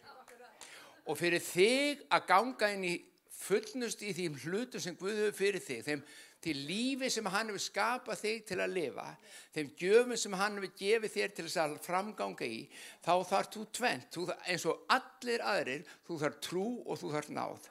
Og 1.11 1.17
fyrir 1.19 1.43
þig 1.43 2.05
að 2.13 2.27
ganga 2.29 2.69
inn 2.71 2.85
í 2.87 2.93
fullnust 3.41 4.03
í 4.05 4.13
þým 4.15 4.37
hlutu 4.45 4.79
sem 4.79 4.95
Guð 4.95 5.17
hefur 5.17 5.37
fyrir 5.39 5.65
þig 5.65 5.83
þeim 5.87 6.03
til 6.41 6.57
lífi 6.65 7.09
sem 7.13 7.27
hann 7.29 7.51
hefur 7.51 7.61
skapað 7.61 8.21
þig 8.23 8.45
til 8.49 8.57
að 8.63 8.73
lifa, 8.73 9.05
þeim 9.53 9.69
gjöfum 9.77 10.15
sem 10.17 10.37
hann 10.39 10.57
hefur 10.57 10.71
gefið 10.79 11.13
þér 11.15 11.35
til 11.35 11.45
þess 11.45 11.59
að 11.61 11.75
framganga 11.85 12.47
í, 12.47 12.63
þá 13.05 13.13
þarf 13.29 13.51
þú 13.55 13.65
tvent, 13.77 14.17
eins 14.49 14.65
og 14.69 14.81
allir 14.95 15.43
aðrir, 15.45 15.85
þú 16.07 16.17
þarf 16.23 16.41
trú 16.47 16.65
og 16.85 16.99
þú 17.01 17.13
þarf 17.13 17.31
náð. 17.37 17.69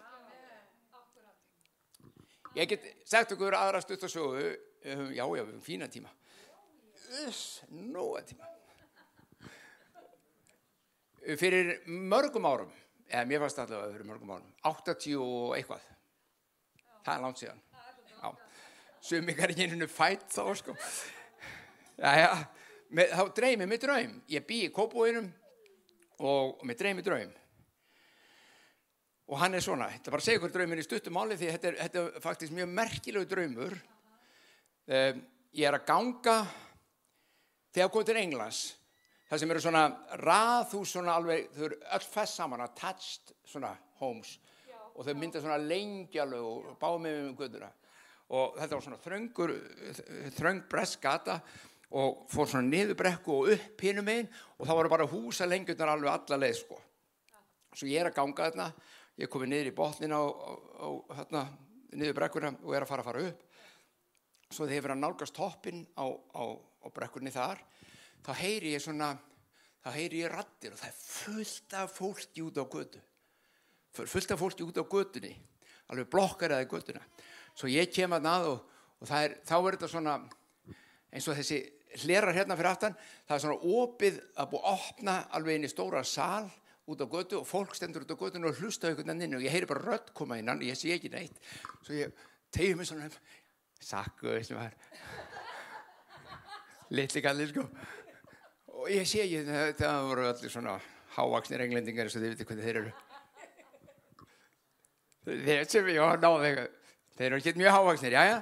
Ég 2.59 2.71
get 2.71 2.87
sagt 3.07 3.35
okkur 3.35 3.55
aðra 3.55 3.83
stutt 3.83 4.07
og 4.07 4.11
sögu, 4.11 4.47
um, 4.95 5.05
já, 5.15 5.23
já, 5.23 5.43
við 5.45 5.53
höfum 5.53 5.62
fína 5.62 5.87
tíma. 5.91 6.11
Þess, 7.05 7.43
nóga 7.71 8.25
tíma. 8.27 8.49
Fyrir 11.39 11.75
mörgum 11.87 12.47
árum, 12.49 12.71
eða 13.11 13.27
mér 13.29 13.43
fannst 13.45 13.59
allavega 13.62 13.95
fyrir 13.95 14.09
mörgum 14.09 14.35
árum, 14.35 14.55
80 14.67 15.19
og 15.21 15.57
eitthvað, 15.59 15.91
það 17.05 17.12
er 17.15 17.25
langt 17.27 17.43
síðan, 17.43 17.61
sem 19.00 19.28
ykkar 19.33 19.52
ekki 19.52 19.64
einhvern 19.66 19.90
fætt 19.90 20.28
þá 20.35 20.42
sko. 20.61 20.76
Jæja, 22.00 22.33
með, 22.97 23.12
þá 23.16 23.23
dreymi 23.37 23.69
mig 23.69 23.80
draum. 23.83 24.16
Ég 24.30 24.47
bý 24.49 24.64
í 24.66 24.73
kópúinum 24.75 25.28
og 26.26 26.64
með 26.69 26.83
dreymi 26.83 27.04
draum. 27.04 27.33
Og 29.30 29.38
hann 29.38 29.54
er 29.54 29.62
svona 29.64 29.88
þetta 29.92 30.12
bara 30.12 30.26
segja 30.26 30.40
ykkur 30.40 30.52
draumin 30.54 30.83
í 30.83 30.85
stuttumáli 30.85 31.38
því 31.38 31.52
þetta 31.54 31.71
er, 31.71 31.78
þetta 31.85 32.02
er 32.02 32.25
faktisk 32.25 32.54
mjög 32.57 32.73
merkilegu 32.80 33.30
draumur. 33.30 33.78
Um, 34.90 35.25
ég 35.54 35.69
er 35.69 35.78
að 35.78 35.87
ganga 35.87 36.37
þegar 37.71 37.92
komið 37.95 38.11
til 38.11 38.21
Englands. 38.25 38.62
Það 39.30 39.42
sem 39.42 39.52
eru 39.54 39.62
svona 39.62 39.85
raðhús 40.19 40.92
svona 40.97 41.14
alveg, 41.14 41.52
þau 41.54 41.66
eru 41.69 41.76
öll 41.95 42.07
fest 42.11 42.40
saman 42.40 42.64
attached 42.64 43.30
svona 43.47 43.71
homes. 44.00 44.38
Já. 44.66 44.80
og 44.97 45.07
þau 45.07 45.14
mynda 45.21 45.42
svona 45.42 45.61
lengjalög 45.62 46.49
og 46.49 46.75
báð 46.80 46.97
með 47.04 47.21
um 47.28 47.37
guðuna 47.38 47.71
og 48.30 48.54
þetta 48.60 48.76
var 48.76 48.84
svona 48.84 49.00
þröngur 49.02 49.52
þröng 50.37 50.62
breskgata 50.70 51.40
og 51.99 52.26
fór 52.30 52.46
svona 52.50 52.68
niður 52.68 52.99
brekku 52.99 53.34
og 53.34 53.50
upp 53.56 53.82
hinnum 53.82 54.10
einn 54.12 54.28
og 54.56 54.68
þá 54.68 54.72
voru 54.76 54.92
bara 54.92 55.08
húsa 55.10 55.49
lengjurnar 55.49 55.90
alveg 55.96 56.12
alla 56.12 56.38
leið 56.38 56.58
sko. 56.60 56.78
Svo 57.75 57.88
ég 57.90 58.02
er 58.02 58.10
að 58.10 58.18
ganga 58.20 58.46
þarna 58.46 58.68
ég 59.18 59.30
komið 59.30 59.50
niður 59.50 59.70
í 59.72 59.75
botnin 59.80 60.14
á, 60.14 60.22
á, 60.22 60.50
á 60.78 60.88
hérna, 61.18 61.42
niður 61.90 62.18
brekkuna 62.20 62.52
og 62.62 62.76
er 62.76 62.87
að 62.87 62.92
fara 62.92 63.04
að 63.04 63.10
fara 63.10 63.25
upp. 63.30 63.42
Svo 64.50 64.66
þegar 64.66 64.76
ég 64.76 64.87
verið 64.87 64.96
að 64.96 65.02
nálgast 65.02 65.37
toppin 65.37 65.82
á, 65.99 66.06
á 66.06 66.87
brekkunni 66.94 67.34
þar 67.34 67.64
þá 68.22 68.32
heyri 68.38 68.76
ég 68.76 68.84
svona 68.84 69.10
þá 69.82 69.90
heyri 69.96 70.22
ég 70.22 70.30
rattir 70.30 70.75
og 70.76 70.80
það 70.80 70.92
er 70.92 71.02
fullt 71.02 71.78
af 71.80 71.99
fólki 71.99 72.46
út 72.46 72.62
á 72.62 72.64
götu. 72.70 73.02
Fullt 73.99 74.30
af 74.30 74.38
fólki 74.38 74.62
út 74.62 74.78
á 74.78 74.87
götunni 74.87 75.34
alveg 75.90 76.06
blokkar 76.06 76.54
eða 76.54 76.70
götuna 76.70 77.02
svo 77.54 77.71
ég 77.71 77.92
kem 77.95 78.12
að 78.16 78.26
nað 78.26 78.49
og, 78.52 78.62
og 79.00 79.12
er, 79.19 79.37
þá 79.47 79.57
er 79.59 79.76
þetta 79.76 79.92
svona 79.92 80.16
eins 81.11 81.28
og 81.28 81.38
þessi 81.38 81.61
hlerar 82.04 82.37
hérna 82.37 82.57
fyrir 82.59 82.71
aftan 82.71 82.97
það 83.26 83.37
er 83.37 83.45
svona 83.45 83.76
opið 83.80 84.19
að 84.38 84.50
búið 84.52 84.66
að 84.66 84.88
opna 84.88 85.16
alveg 85.37 85.59
inn 85.59 85.66
í 85.66 85.73
stóra 85.73 86.02
sál 86.07 86.50
út 86.90 87.02
á 87.02 87.07
götu 87.07 87.40
og 87.40 87.47
fólk 87.47 87.75
stendur 87.76 88.04
út 88.04 88.14
á 88.14 88.19
götu 88.19 88.42
og 88.42 88.59
hlusta 88.59 88.88
einhvern 88.88 89.19
veginn 89.19 89.38
og 89.38 89.45
ég 89.45 89.54
heyri 89.54 89.69
bara 89.71 89.85
rött 89.85 90.12
koma 90.14 90.38
innan 90.40 90.59
og 90.59 90.66
ég 90.66 90.78
sé 90.78 90.90
ekki 90.95 91.11
neitt. 91.12 91.38
Svo 91.87 91.95
ég 91.95 92.14
tegið 92.54 92.78
mér 92.78 92.88
svona 92.88 93.11
sakku 93.80 94.35
litli 96.90 97.23
gallir 97.23 97.50
sko. 97.52 97.66
Og 98.80 98.90
ég 98.90 99.07
sé 99.07 99.23
ekki 99.26 99.45
það 99.78 100.09
voru 100.09 100.26
allir 100.30 100.52
svona 100.52 100.80
hávaksnir 101.14 101.64
englendingar 101.66 102.09
eins 102.09 102.16
og 102.16 102.25
þið 102.25 102.35
viti 102.35 102.49
hvernig 102.49 102.66
þeir 102.66 102.80
eru. 102.83 102.92
Þeir 105.30 105.66
sem 105.71 105.90
ég 105.92 106.02
var 106.02 106.23
náðið 106.23 106.47
eitthvað 106.49 106.76
þeir 107.21 107.29
eru 107.29 107.41
ekki 107.43 107.61
mjög 107.61 107.77
hávaksnir, 107.77 108.17
já 108.17 108.25
já. 108.25 108.39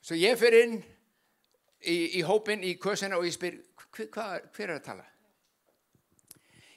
Svo 0.00 0.16
ég 0.16 0.40
fyrir 0.40 0.64
inn 0.64 0.76
í, 1.84 1.96
í 2.16 2.24
hópin 2.24 2.64
í 2.64 2.72
kösina 2.80 3.20
og 3.20 3.28
ég 3.28 3.36
spyr 3.36 3.60
hver, 3.92 4.08
hver, 4.08 4.48
hver 4.56 4.72
er 4.72 4.80
að 4.80 4.84
tala? 4.88 5.06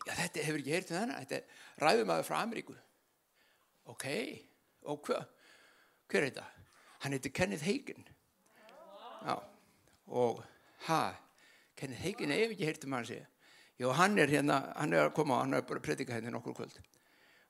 Já 0.03 0.13
þetta 0.17 0.43
hefur 0.43 0.59
ekki 0.59 0.75
heyrtið 0.75 0.95
um 0.97 1.01
þannig 1.01 1.19
þetta 1.23 1.39
er 1.39 1.83
ræðumæður 1.85 2.27
frá 2.27 2.37
Ameríku. 2.43 2.77
Ok, 3.89 4.07
og 4.91 5.07
hver 5.07 5.27
hver 6.09 6.25
er 6.25 6.31
þetta? 6.33 6.47
hann 6.99 7.15
heitir 7.15 7.31
Kenneth 7.31 7.63
Hagen 7.63 8.07
já 9.23 9.35
og 10.09 10.43
ha, 10.87 11.15
Kenneth 11.77 12.01
Hagen 12.03 12.33
hefur 12.33 12.55
ekki 12.55 12.67
heyrtið 12.67 12.87
um 12.89 12.95
hann 12.97 13.07
segja 13.07 13.27
já 13.79 13.91
hann 13.95 14.19
er 14.19 14.31
hérna, 14.31 14.59
hann 14.75 14.93
er 14.93 15.07
að 15.07 15.15
koma 15.15 15.39
hann 15.43 15.55
er 15.55 15.63
bara 15.63 15.79
að 15.79 15.85
predika 15.85 16.15
hérna 16.15 16.33
nokkur 16.33 16.57
kvöld. 16.57 16.75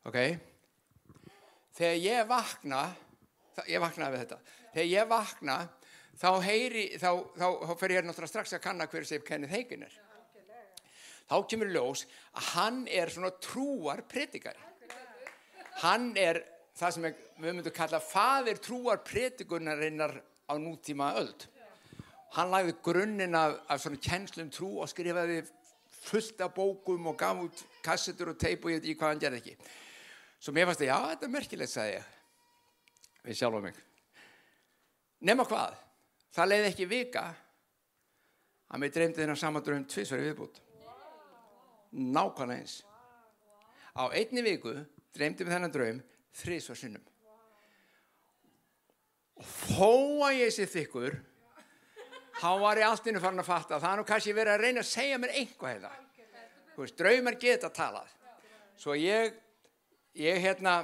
Ok. 0.06 0.18
Þegar 1.74 1.96
ég 2.04 2.28
vakna 2.30 2.82
ég 3.68 3.84
vaknaði 3.84 4.16
við 4.16 4.24
þetta. 4.24 4.40
Þegar 4.74 4.90
ég 4.94 5.10
vakna 5.10 5.58
þá 6.20 6.30
heyri 6.46 6.86
þá, 7.00 7.10
þá, 7.36 7.48
þá 7.68 7.74
fer 7.82 7.96
ég 7.96 8.08
náttúrulega 8.08 8.34
strax 8.34 8.56
að 8.56 8.64
kanna 8.64 8.88
hver 8.92 9.08
sem 9.08 9.26
Kenneth 9.26 9.56
Hagin 9.56 9.86
er. 9.88 10.00
Þá 11.30 11.38
kemur 11.52 11.70
ljós 11.70 12.08
að 12.34 12.50
hann 12.56 12.82
er 12.90 13.12
svona 13.14 13.36
trúar 13.44 14.02
predikari 14.10 14.70
hann 15.84 16.12
er 16.20 16.42
það 16.78 16.96
sem 16.96 17.08
við 17.08 17.46
myndum 17.46 17.76
kalla 17.76 18.02
fadir 18.04 18.60
trúar 18.64 19.02
predikunarinnar 19.06 20.18
á 20.50 20.54
nútíma 20.60 21.14
öld. 21.20 21.48
Hann 22.36 22.52
lagði 22.54 22.76
grunninn 22.86 23.38
af, 23.38 23.58
af 23.70 23.82
svona 23.82 24.02
kjenslum 24.04 24.52
trú 24.54 24.70
og 24.84 24.90
skrifaði 24.92 25.42
fullt 26.00 26.42
af 26.46 26.54
bókum 26.56 27.10
og 27.12 27.18
gaf 27.20 27.44
út 27.46 27.64
kassetur 27.86 28.34
og 28.34 28.40
teip 28.40 28.64
og 28.64 28.74
ég 28.74 28.80
veit 28.80 28.88
ekki 28.88 29.00
hvað 29.00 29.14
hann 29.14 29.24
gerði 29.24 29.42
ekki. 29.42 29.56
Svo 30.40 30.56
mér 30.56 30.70
fannst 30.70 30.84
það, 30.84 30.92
já 30.92 30.98
þetta 31.10 31.28
er 31.28 31.36
merkilegt 31.36 31.74
sagði 31.74 31.98
ég 31.98 32.16
við 33.30 33.38
sjálf 33.38 33.60
og 33.60 33.68
mig. 33.68 33.78
Nema 35.30 35.46
hvað 35.46 35.78
það 36.34 36.52
leiði 36.52 36.72
ekki 36.72 36.90
vika 36.90 37.26
að 38.70 38.82
mér 38.82 38.94
dreymdi 38.96 39.22
þennan 39.22 39.40
sama 39.40 39.62
draum 39.66 39.86
tvisveri 39.90 40.30
viðbútt 40.30 40.60
nákvæmlega 41.90 42.62
eins. 42.62 42.76
Á 43.98 44.04
einni 44.14 44.44
viku 44.46 44.76
dreymdi 45.16 45.46
við 45.46 45.56
þennan 45.56 45.74
draum 45.74 46.04
þrísvar 46.40 46.78
sinnum. 46.78 47.06
Og 49.40 49.50
þó 49.50 49.92
að 50.28 50.38
ég 50.44 50.54
sé 50.54 50.68
þykkur 50.70 51.18
þá 52.40 52.52
var 52.62 52.80
ég 52.80 52.88
alltinu 52.88 53.22
farin 53.24 53.42
að 53.42 53.50
fatta 53.50 53.80
það 53.82 53.92
er 53.92 54.02
nú 54.02 54.08
kannski 54.08 54.36
verið 54.36 54.54
að 54.54 54.64
reyna 54.66 54.84
að 54.84 54.92
segja 54.92 55.20
mér 55.20 55.36
einhvað 55.42 55.74
hérna. 55.74 55.92
Þú 56.76 56.84
veist, 56.86 56.98
draumar 57.00 57.38
geta 57.40 57.70
talað. 57.74 58.12
Svo 58.80 58.96
ég 58.96 59.34
ég 60.16 60.42
hérna 60.44 60.82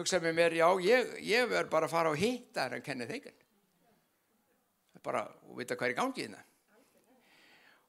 hugsaði 0.00 0.28
með 0.28 0.40
mér, 0.40 0.58
já, 0.58 0.66
ég, 0.86 1.14
ég 1.28 1.46
verð 1.50 1.70
bara 1.72 1.88
að 1.88 1.94
fara 1.94 2.10
og 2.12 2.18
hitta 2.20 2.66
þær 2.66 2.80
en 2.80 2.84
kenni 2.88 3.08
þeikinn 3.10 3.38
bara, 5.04 5.24
og 5.48 5.58
vita 5.60 5.76
hvað 5.76 5.90
er 5.90 5.94
í 5.94 5.98
gangi 5.98 6.24
hérna. 6.26 6.42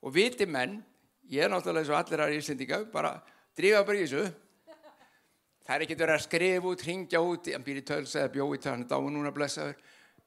Og 0.01 0.13
viti 0.15 0.47
menn 0.49 0.79
ég 1.31 1.45
er 1.45 1.51
náttúrulega 1.51 1.83
eins 1.83 1.91
og 1.91 1.97
allir 1.99 2.23
aðra 2.23 2.37
íslendinga 2.39 2.79
bara 2.93 3.15
drífa 3.57 3.83
bara 3.87 3.99
í 3.99 4.05
þessu. 4.05 4.23
Það 5.61 5.75
er 5.75 5.85
ekkert 5.85 6.03
verið 6.03 6.15
að 6.15 6.23
skrifa 6.25 6.71
út, 6.71 6.85
ringja 6.87 7.21
út 7.23 7.49
hann 7.53 7.65
býr 7.65 7.81
í 7.81 7.87
tölsa 7.87 8.23
eða 8.23 8.33
bjói 8.33 8.55
tölsa 8.57 8.71
hann 8.73 8.85
er 8.85 8.89
dáin 8.89 9.13
núna 9.15 9.33
blessaður, 9.35 9.75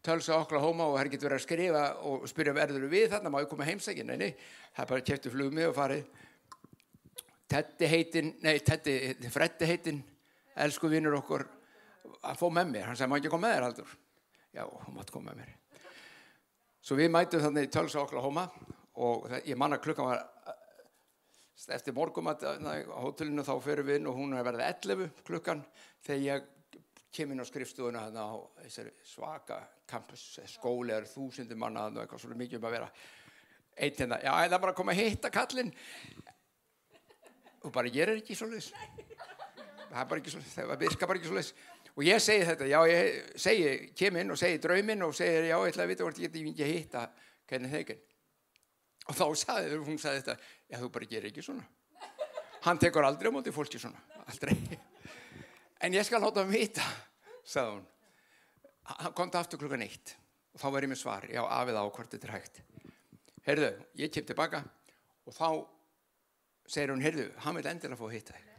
tölsa 0.05 0.39
okla 0.39 0.61
hóma 0.63 0.87
og 0.87 0.95
það 0.95 1.01
er 1.03 1.11
ekkert 1.11 1.27
verið 1.27 1.41
að 1.41 1.47
skrifa 1.47 1.83
og 2.11 2.29
spyrja 2.31 2.55
verður 2.55 2.87
við 2.93 3.09
þarna, 3.13 3.33
má 3.33 3.41
ég 3.43 3.51
koma 3.51 3.67
heimsækin, 3.69 4.13
nei, 4.13 4.17
nei 4.21 4.31
það 4.77 4.85
er 4.85 4.93
bara 4.93 5.07
kæftu 5.11 5.35
flugmið 5.35 5.71
og 5.71 5.77
farið. 5.77 6.23
Tetti 7.55 7.91
heitin, 7.91 8.31
nei, 8.43 8.55
Tetti, 8.65 8.95
Freddi 9.31 9.69
heitin 9.69 10.01
elsku 10.65 10.89
vinnur 10.89 11.19
okkur 11.19 11.45
að 12.05 12.41
fá 12.41 12.47
með 12.51 12.73
mér, 12.73 12.89
hann 12.89 12.99
sagði, 12.99 13.11
má 13.13 13.19
ekki 13.21 13.33
koma 13.33 13.49
með 13.49 13.57
þér 13.57 13.67
aldur 13.69 13.95
já, 14.55 14.65
hún 14.65 14.97
mátt 14.99 15.13
koma 15.15 15.33
með 15.33 15.43
mér. 15.43 15.55
Svo 16.85 16.99
við 17.01 17.13
mætum 17.13 17.43
þannig 17.43 17.69
í 17.69 17.73
tölsa 17.73 18.03
okla 18.03 18.23
hóma 18.25 18.45
og 19.01 19.29
það, 19.31 19.39
ég 19.51 19.61
manna 19.61 19.81
klukkan 19.83 20.11
var 20.11 20.25
eftir 21.75 21.95
morgum 21.97 22.29
að 22.29 22.45
hótelinu 23.01 23.45
þá 23.47 23.55
fyrir 23.65 23.87
við 23.87 24.01
inn 24.01 24.11
og 24.11 24.19
hún 24.19 24.35
er 24.37 24.45
verið 24.47 24.67
11 24.67 25.23
klukkan 25.25 25.63
þegar 26.05 26.25
ég 26.25 26.51
kem 27.15 27.31
inn 27.31 27.41
á 27.41 27.47
skrifstúðuna 27.47 28.09
á 28.11 28.37
svaka 29.07 29.61
campus 29.89 30.41
skóli 30.51 30.93
er 30.93 31.07
þúsundir 31.09 31.59
manna 31.59 31.87
og 31.89 32.03
eitthvað 32.03 32.25
svona 32.25 32.39
mikið 32.41 32.61
um 32.61 32.69
að 32.69 32.77
vera. 32.77 32.89
Eitt 33.75 33.99
hérna, 34.03 34.21
já 34.23 34.31
það 34.31 34.57
er 34.57 34.63
bara 34.63 34.75
að 34.75 34.81
koma 34.81 34.95
að 34.95 35.01
hitta 35.03 35.31
kallin 35.35 35.73
og 37.65 37.73
bara 37.73 37.91
ég 37.91 38.05
er 38.05 38.19
ekki 38.19 38.37
svo 38.37 38.51
leis 38.51 38.71
það 39.89 40.01
er 40.03 40.11
bara 40.11 40.21
ekki 40.21 40.35
svo 40.35 40.43
leis 40.43 40.57
það 40.59 40.83
virka 40.85 41.09
bara 41.09 41.21
ekki 41.21 41.31
svo 41.31 41.39
leis 41.39 41.55
og 41.95 42.03
ég 42.03 42.23
segi 42.23 42.47
þetta, 42.49 42.67
já 42.67 42.81
ég 42.91 43.39
segi 43.39 43.71
kem 43.95 44.19
inn 44.23 44.35
og 44.35 44.39
segi 44.39 44.59
drauminn 44.63 45.07
og 45.07 45.15
segi 45.15 45.49
já 45.49 45.55
ég 45.55 45.71
ætla 45.71 45.87
að 45.87 45.93
vita 45.93 46.07
hvort 46.07 46.21
ég 46.23 46.37
ekki 46.41 46.67
að 46.67 46.73
hitta 46.73 47.05
hvernig 47.51 47.75
þeikinn 47.75 48.03
og 49.05 49.19
þá 49.19 49.25
sagði 49.37 49.81
hún 49.85 50.01
sagði 50.01 50.23
þetta 50.23 50.37
já 50.73 50.79
þú 50.81 50.91
bara 50.95 51.09
gerir 51.11 51.31
ekki 51.31 51.45
svona. 51.45 51.65
Hann 52.65 52.81
tekur 52.81 53.05
aldrei 53.05 53.29
á 53.29 53.37
móti 53.37 53.53
fólki 53.53 53.79
svona 53.81 54.01
aldrei. 54.25 54.57
En 55.85 55.93
ég 55.93 56.07
skal 56.07 56.23
láta 56.25 56.41
hann 56.41 56.53
vita 56.53 56.85
sagði 57.45 57.77
hún. 57.77 57.85
Hann 58.85 59.17
kom 59.17 59.31
til 59.33 59.41
aftur 59.41 59.61
klukkan 59.61 59.85
eitt 59.85 60.17
og 60.55 60.63
þá 60.63 60.69
var 60.73 60.87
ég 60.87 60.93
með 60.93 61.03
svar. 61.03 61.29
Já 61.29 61.43
afið 61.45 61.79
á 61.79 61.85
hvort 61.85 62.15
þetta 62.15 62.29
er 62.31 62.35
hægt. 62.39 62.63
Heyrðu, 63.45 63.71
ég 64.01 64.13
kem 64.13 64.25
tilbaka 64.25 64.63
og 65.29 65.37
þá 65.37 65.49
segir 66.65 66.95
hún 66.95 67.05
heyrðu, 67.05 67.29
hann 67.45 67.59
vil 67.59 67.67
endilega 67.69 67.99
fá 68.01 68.07
að 68.09 68.15
hitta 68.17 68.37
þig. 68.39 68.51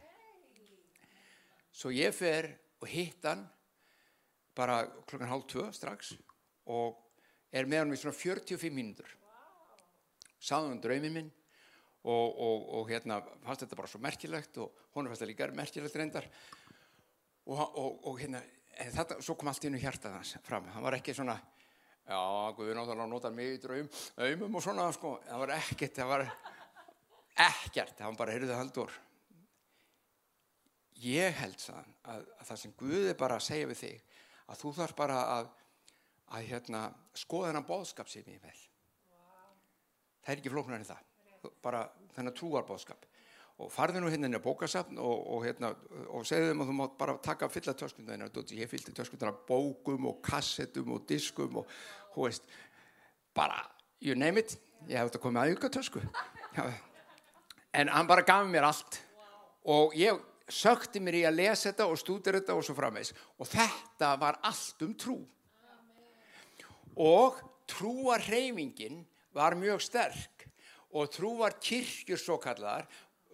Svo 1.76 1.90
ég 1.92 2.14
fer 2.14 2.52
og 2.80 2.88
hitt 2.90 3.24
hann 3.26 3.46
bara 4.56 4.82
klukkan 5.08 5.30
hálf 5.30 5.46
tvö 5.52 5.68
strax 5.76 6.14
og 6.72 6.96
er 7.52 7.68
með 7.68 7.84
hann 7.84 7.94
í 7.94 8.00
svona 8.00 8.16
45 8.16 8.72
mínútur. 8.74 9.08
Sagði 10.42 10.74
um 10.74 10.82
drauminn 10.82 11.14
minn 11.14 11.32
og, 12.06 12.28
og, 12.30 12.68
og 12.78 12.90
hérna 12.90 13.20
fannst 13.44 13.64
þetta 13.64 13.78
bara 13.78 13.90
svo 13.90 14.00
merkilegt 14.02 14.60
og 14.62 14.86
hún 14.94 15.08
fannst 15.08 15.22
þetta 15.22 15.32
líka 15.32 15.50
merkilegt 15.56 15.98
reyndar. 15.98 16.28
Og, 17.46 17.60
og 18.06 18.16
hérna 18.20 18.40
þetta, 18.76 19.20
svo 19.22 19.36
kom 19.38 19.52
allt 19.52 19.68
inn 19.68 19.78
í 19.78 19.82
hjartað 19.82 20.18
hans 20.18 20.34
fram. 20.46 20.66
Hann 20.74 20.84
var 20.84 20.98
ekki 20.98 21.14
svona 21.16 21.36
já, 22.06 22.52
Guður 22.56 22.78
náttúrulega 22.78 23.08
notar 23.10 23.34
mig 23.34 23.56
í 23.56 23.62
draum 23.62 23.88
draumum 24.16 24.58
og 24.58 24.64
svona, 24.64 24.86
sko, 24.94 25.16
það 25.26 25.42
var 25.42 25.54
ekkert 25.56 25.98
það 25.98 26.12
var 26.12 26.24
ekkert, 27.46 28.00
var 28.00 28.18
bara, 28.20 28.34
heyrðu 28.34 28.52
það 28.52 28.62
haldur 28.62 28.96
ég 31.02 31.36
held 31.40 31.60
sann 31.60 31.94
að, 32.04 32.24
að 32.38 32.48
það 32.50 32.60
sem 32.62 32.74
Guð 32.80 33.10
er 33.10 33.18
bara 33.20 33.38
að 33.38 33.46
segja 33.48 33.70
við 33.70 33.82
þig 33.82 34.18
að 34.46 34.60
þú 34.62 34.72
þarf 34.78 34.96
bara 34.98 35.20
að 35.36 35.54
að 36.34 36.48
hérna 36.50 36.86
skoða 37.14 37.50
þennan 37.50 37.66
bóðskap 37.68 38.08
sem 38.10 38.26
ég 38.26 38.40
vel. 38.42 38.56
Það 40.24 40.32
er 40.32 40.40
ekki 40.40 40.52
flóknar 40.52 40.80
en 40.80 40.88
það. 40.88 41.04
Bara 41.62 41.84
þennan 42.16 42.34
trúarbóðskap 42.34 43.06
og 43.56 43.70
farði 43.72 44.02
nú 44.02 44.10
hérna 44.12 44.28
inn 44.28 44.36
á 44.36 44.42
bókasafn 44.44 44.98
og, 45.00 45.20
og, 45.32 45.44
hérna, 45.46 45.70
og 46.12 46.26
segði 46.28 46.50
þeim 46.50 46.60
að 46.60 46.68
þú 46.68 46.74
mátt 46.76 46.96
bara 47.00 47.14
taka 47.24 47.48
fylla 47.48 47.72
töskundina 47.78 48.28
ég 48.52 48.68
fylgdi 48.68 48.92
töskundina 48.92 49.32
bókum 49.48 50.10
og 50.10 50.18
kassetum 50.24 50.90
og 50.92 51.06
diskum 51.08 51.62
og 51.62 51.70
hú 52.12 52.26
veist 52.26 52.44
bara, 53.36 53.62
you 54.00 54.14
name 54.14 54.42
it. 54.42 54.58
Ég 54.90 54.98
hef 54.98 55.08
þetta 55.08 55.22
komið 55.22 55.40
að 55.40 55.54
auka 55.54 55.70
tösku 55.72 56.02
en 57.78 57.88
hann 57.88 58.10
bara 58.10 58.26
gaf 58.26 58.44
mér 58.50 58.68
allt. 58.68 59.00
Og 59.64 59.96
ég 59.96 60.20
sökti 60.46 61.02
mér 61.02 61.20
í 61.20 61.24
að 61.26 61.38
lesa 61.40 61.70
þetta 61.70 61.88
og 61.90 61.98
stúdira 62.00 62.40
þetta 62.40 62.54
og 62.54 62.66
svo 62.66 62.76
framvegs 62.78 63.12
og 63.38 63.48
þetta 63.50 64.12
var 64.20 64.38
allt 64.46 64.84
um 64.86 64.94
trú. 64.94 65.18
Og 66.96 67.40
trúarheimingin 67.68 69.02
var 69.34 69.58
mjög 69.58 69.82
sterk. 69.84 70.46
Og 70.96 71.10
trúar 71.12 71.58
kirkjur 71.60 72.20
svo 72.20 72.38
kallar 72.40 72.86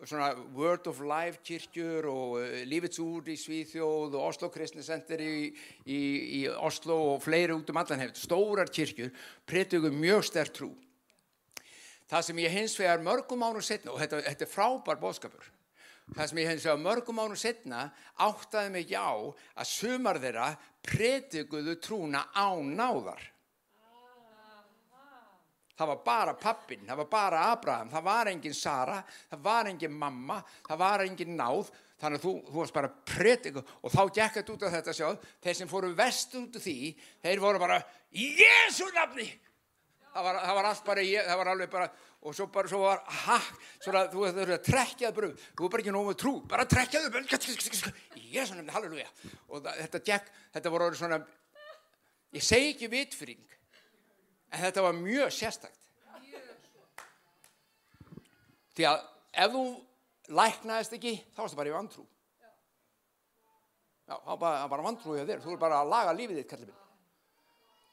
svona 0.03 0.33
Word 0.57 0.88
of 0.90 0.98
Life 1.07 1.44
kirkjur 1.46 2.09
og 2.11 2.38
uh, 2.40 2.55
Lífets 2.66 2.98
úr 2.98 3.29
í 3.31 3.37
Svíþjóð 3.38 4.16
og 4.16 4.25
Oslo 4.33 4.48
Kristni 4.51 4.83
Center 4.83 5.20
í, 5.22 5.53
í, 5.87 6.01
í 6.40 6.44
Oslo 6.51 6.96
og 7.12 7.22
fleiri 7.22 7.55
út 7.55 7.70
um 7.70 7.79
allan 7.79 8.03
hefð 8.03 8.18
stórar 8.18 8.72
kirkjur 8.72 9.12
pretugum 9.46 9.94
mjög 10.03 10.27
sterk 10.27 10.57
trú. 10.57 10.72
Það 12.11 12.27
sem 12.27 12.42
ég 12.42 12.57
hins 12.57 12.75
vegar 12.81 13.05
mörgum 13.05 13.46
ánum 13.46 13.62
setna 13.62 13.94
og 13.94 14.03
þetta, 14.03 14.25
þetta 14.27 14.48
er 14.48 14.51
frábær 14.51 14.98
bóðskapur 15.01 15.53
það 16.16 16.29
sem 16.29 16.40
ég 16.42 16.51
hins 16.51 16.64
vegar 16.66 16.81
mörgum 16.83 17.20
ánum 17.22 17.38
setna 17.38 17.85
áttaði 18.20 18.72
mig 18.75 18.94
á 18.96 19.12
að 19.12 19.68
sumar 19.68 20.20
þeirra 20.22 20.48
pretuguðu 20.85 21.77
trúna 21.83 22.27
á 22.35 22.48
náðar. 22.61 23.22
Það 25.72 25.88
var 25.88 26.03
bara 26.05 26.35
pappin, 26.38 26.83
það 26.87 26.98
var 27.01 27.09
bara 27.11 27.44
Abraham, 27.51 27.88
það 27.90 28.05
var 28.07 28.29
engin 28.31 28.55
Sara, 28.55 28.98
það 29.31 29.40
var 29.42 29.70
engin 29.70 29.94
mamma, 29.98 30.37
það 30.68 30.83
var 30.83 31.03
engin 31.07 31.33
náð, 31.38 31.70
þannig 32.03 32.20
að 32.20 32.27
þú, 32.27 32.33
þú 32.51 32.59
varst 32.59 32.77
bara 32.77 32.90
pretik 33.09 33.57
og 33.59 33.88
þá 33.90 34.03
gekk 34.18 34.37
þetta 34.37 34.53
út 34.53 34.66
af 34.66 34.77
þetta 34.77 34.94
sjáð, 34.98 35.25
þeir 35.42 35.57
sem 35.59 35.70
fóru 35.70 35.90
vest 35.98 36.37
út 36.38 36.59
af 36.61 36.66
því, 36.66 36.77
þeir 37.25 37.42
voru 37.42 37.62
bara 37.62 37.81
Jésu 38.12 38.90
nafni, 38.92 39.27
það 40.12 40.29
var, 40.29 40.40
það 40.44 40.59
var 40.61 40.70
allt 40.70 40.85
bara, 40.90 41.07
það 41.31 41.40
var 41.40 41.53
alveg 41.55 41.72
bara, 41.72 41.90
og 42.22 42.37
svo 42.38 42.46
bara, 42.54 42.70
svo 42.70 42.82
var, 42.85 43.02
ha, 43.26 43.38
svona, 43.82 44.04
þú 44.12 44.26
þurfið 44.28 44.56
að 44.56 44.66
trekjað 44.68 45.14
bröð, 45.16 45.46
þú 45.52 45.64
var 45.64 45.72
bara 45.74 45.85
ekki 45.85 45.94
nógu 45.94 46.16
trú, 46.18 46.35
bara 46.48 46.66
trekjaðu, 46.70 47.24
í 48.20 48.28
Jésu 48.37 48.54
nafni, 48.54 48.72
halleluja, 48.72 49.08
og 49.50 49.66
þetta 49.66 50.02
gekk, 50.06 50.30
þetta 50.54 50.72
voru 50.72 50.92
svona, 50.96 51.18
ég 52.32 52.46
segi 52.46 52.76
ekki 52.76 52.92
vitfyring, 52.92 53.42
En 54.52 54.61
þetta 54.61 54.85
var 54.85 54.98
mjög 54.98 55.32
sérstakt. 55.32 55.78
Því 58.76 58.87
að 58.88 58.98
ef 59.44 59.52
þú 59.52 59.62
læknaðist 60.32 60.96
ekki, 60.96 61.14
þá 61.32 61.40
varst 61.42 61.54
það 61.54 61.61
bara 61.61 61.72
í 61.72 61.76
vantrú. 61.76 62.04
Já, 64.08 64.14
það 64.16 64.42
var 64.44 64.70
bara 64.74 64.87
vantrú 64.87 65.16
hjá 65.16 65.24
þér. 65.28 65.44
Þú 65.44 65.54
er 65.54 65.62
bara 65.62 65.80
að 65.80 65.92
laga 65.92 66.16
lífið 66.16 66.40
þitt, 66.40 66.50
kallið 66.50 66.70
minn. 66.70 66.80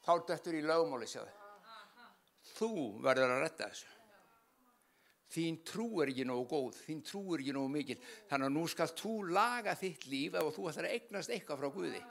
Þá 0.03 0.11
er 0.13 0.25
þetta 0.31 0.55
í 0.55 0.65
lögmáli, 0.67 1.09
sjáðu. 1.11 1.35
Þú 2.59 2.71
verður 3.05 3.35
að 3.35 3.43
retta 3.45 3.69
þessu. 3.69 3.98
Þín 5.29 5.59
trú 5.61 5.99
er 6.01 6.09
ekki 6.09 6.25
nógu 6.25 6.47
góð, 6.49 6.77
þín 6.87 7.03
trú 7.05 7.19
er 7.35 7.43
ekki 7.43 7.53
nógu 7.53 7.69
mikil. 7.73 7.97
Þannig 8.29 8.47
að 8.47 8.55
nú 8.55 8.63
skal 8.71 8.87
þú 8.97 9.11
laga 9.35 9.75
þitt 9.77 10.07
líf 10.09 10.37
ef 10.39 10.55
þú 10.55 10.69
ætlar 10.71 10.87
að 10.89 10.95
eignast 10.95 11.33
eitthvað 11.35 11.61
frá 11.61 11.69
Guði. 11.75 12.01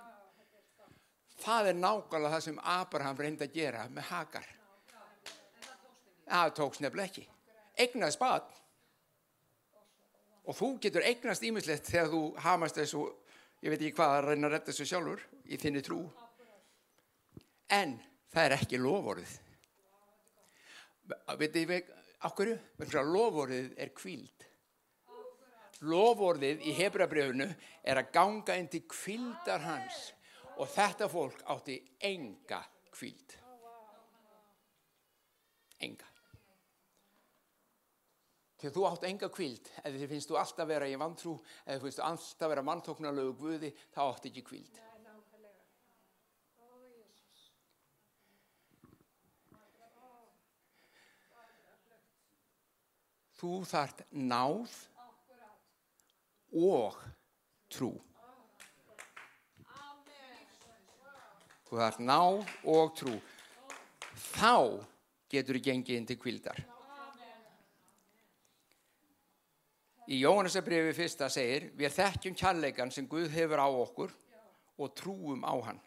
Það 1.38 1.70
er 1.70 1.80
nákvæmlega 1.80 2.34
það 2.34 2.44
sem 2.46 2.60
Abraham 2.74 3.18
reyndi 3.18 3.46
að 3.46 3.56
gera 3.58 3.82
með 3.90 4.06
Hagar. 4.12 4.46
Það 6.28 6.54
tóks 6.60 6.82
nefnileg 6.84 7.10
ekki. 7.10 7.26
Eignast 7.78 8.22
bad 8.22 8.54
og 10.48 10.56
þú 10.56 10.70
getur 10.82 11.04
eignast 11.04 11.44
ímislegt 11.44 11.90
þegar 11.90 12.12
þú 12.14 12.22
hamast 12.40 12.78
þessu 12.78 13.02
ég 13.62 13.72
veit 13.72 13.82
ekki 13.82 13.96
hvað 13.98 14.14
að 14.14 14.24
reyna 14.28 14.48
að 14.48 14.54
retta 14.54 14.72
þessu 14.72 14.86
sjálfur 14.88 15.26
í 15.44 15.58
þinni 15.60 15.82
trú. 15.84 16.00
En 17.68 17.98
það 18.32 18.46
er 18.46 18.56
ekki 18.56 18.80
lovorið 18.80 19.36
veit 21.38 21.56
ég 21.56 21.88
okkur 22.26 22.54
lovorið 23.06 23.74
er 23.78 23.94
kvíld 23.94 24.46
lovorið 25.86 26.64
í 26.66 26.74
hefrabrjöfunu 26.74 27.46
er 27.86 28.00
að 28.00 28.12
ganga 28.14 28.56
inn 28.58 28.70
til 28.72 28.82
kvildar 28.90 29.62
hans 29.62 30.08
og 30.58 30.66
þetta 30.72 31.06
fólk 31.12 31.44
átti 31.54 31.78
enga 32.02 32.64
kvíld 32.90 33.36
Enga. 35.78 36.08
Þegar 38.58 38.72
þú 38.74 38.84
átt 38.88 39.04
enga 39.06 39.28
kvíld, 39.30 39.68
eða 39.84 40.00
þið 40.00 40.12
finnst 40.12 40.30
þú 40.32 40.38
alltaf 40.40 40.66
vera 40.66 40.88
í 40.90 40.96
vantrú, 40.98 41.36
eða 41.62 41.78
þú 41.78 41.86
finnst 41.86 42.00
þú 42.00 42.06
alltaf 42.08 42.50
vera 42.50 42.64
manntóknarlegu 42.66 43.34
guði, 43.38 43.70
þá 43.94 44.00
átt 44.08 44.26
ekki 44.26 44.42
kvíld. 44.48 44.80
Þú 53.38 53.62
þart 53.70 54.02
náð 54.10 54.72
og 56.58 56.96
trú. 57.70 57.92
Þú 61.68 61.78
þart 61.78 62.00
náð 62.02 62.40
og 62.72 62.94
trú. 62.98 63.14
Þá 64.32 64.54
getur 65.30 65.58
þú 65.58 65.64
gengið 65.68 66.00
inn 66.00 66.08
til 66.08 66.18
kvildar. 66.18 66.60
Í 70.08 70.22
Jóhannesabriði 70.22 70.94
fyrsta 70.96 71.28
segir, 71.28 71.68
við 71.76 71.92
þekkjum 71.92 72.36
kærleikan 72.40 72.90
sem 72.90 73.06
Guð 73.06 73.28
hefur 73.34 73.60
á 73.60 73.68
okkur 73.68 74.14
og 74.80 74.94
trúum 74.96 75.44
á 75.44 75.52
hann. 75.66 75.82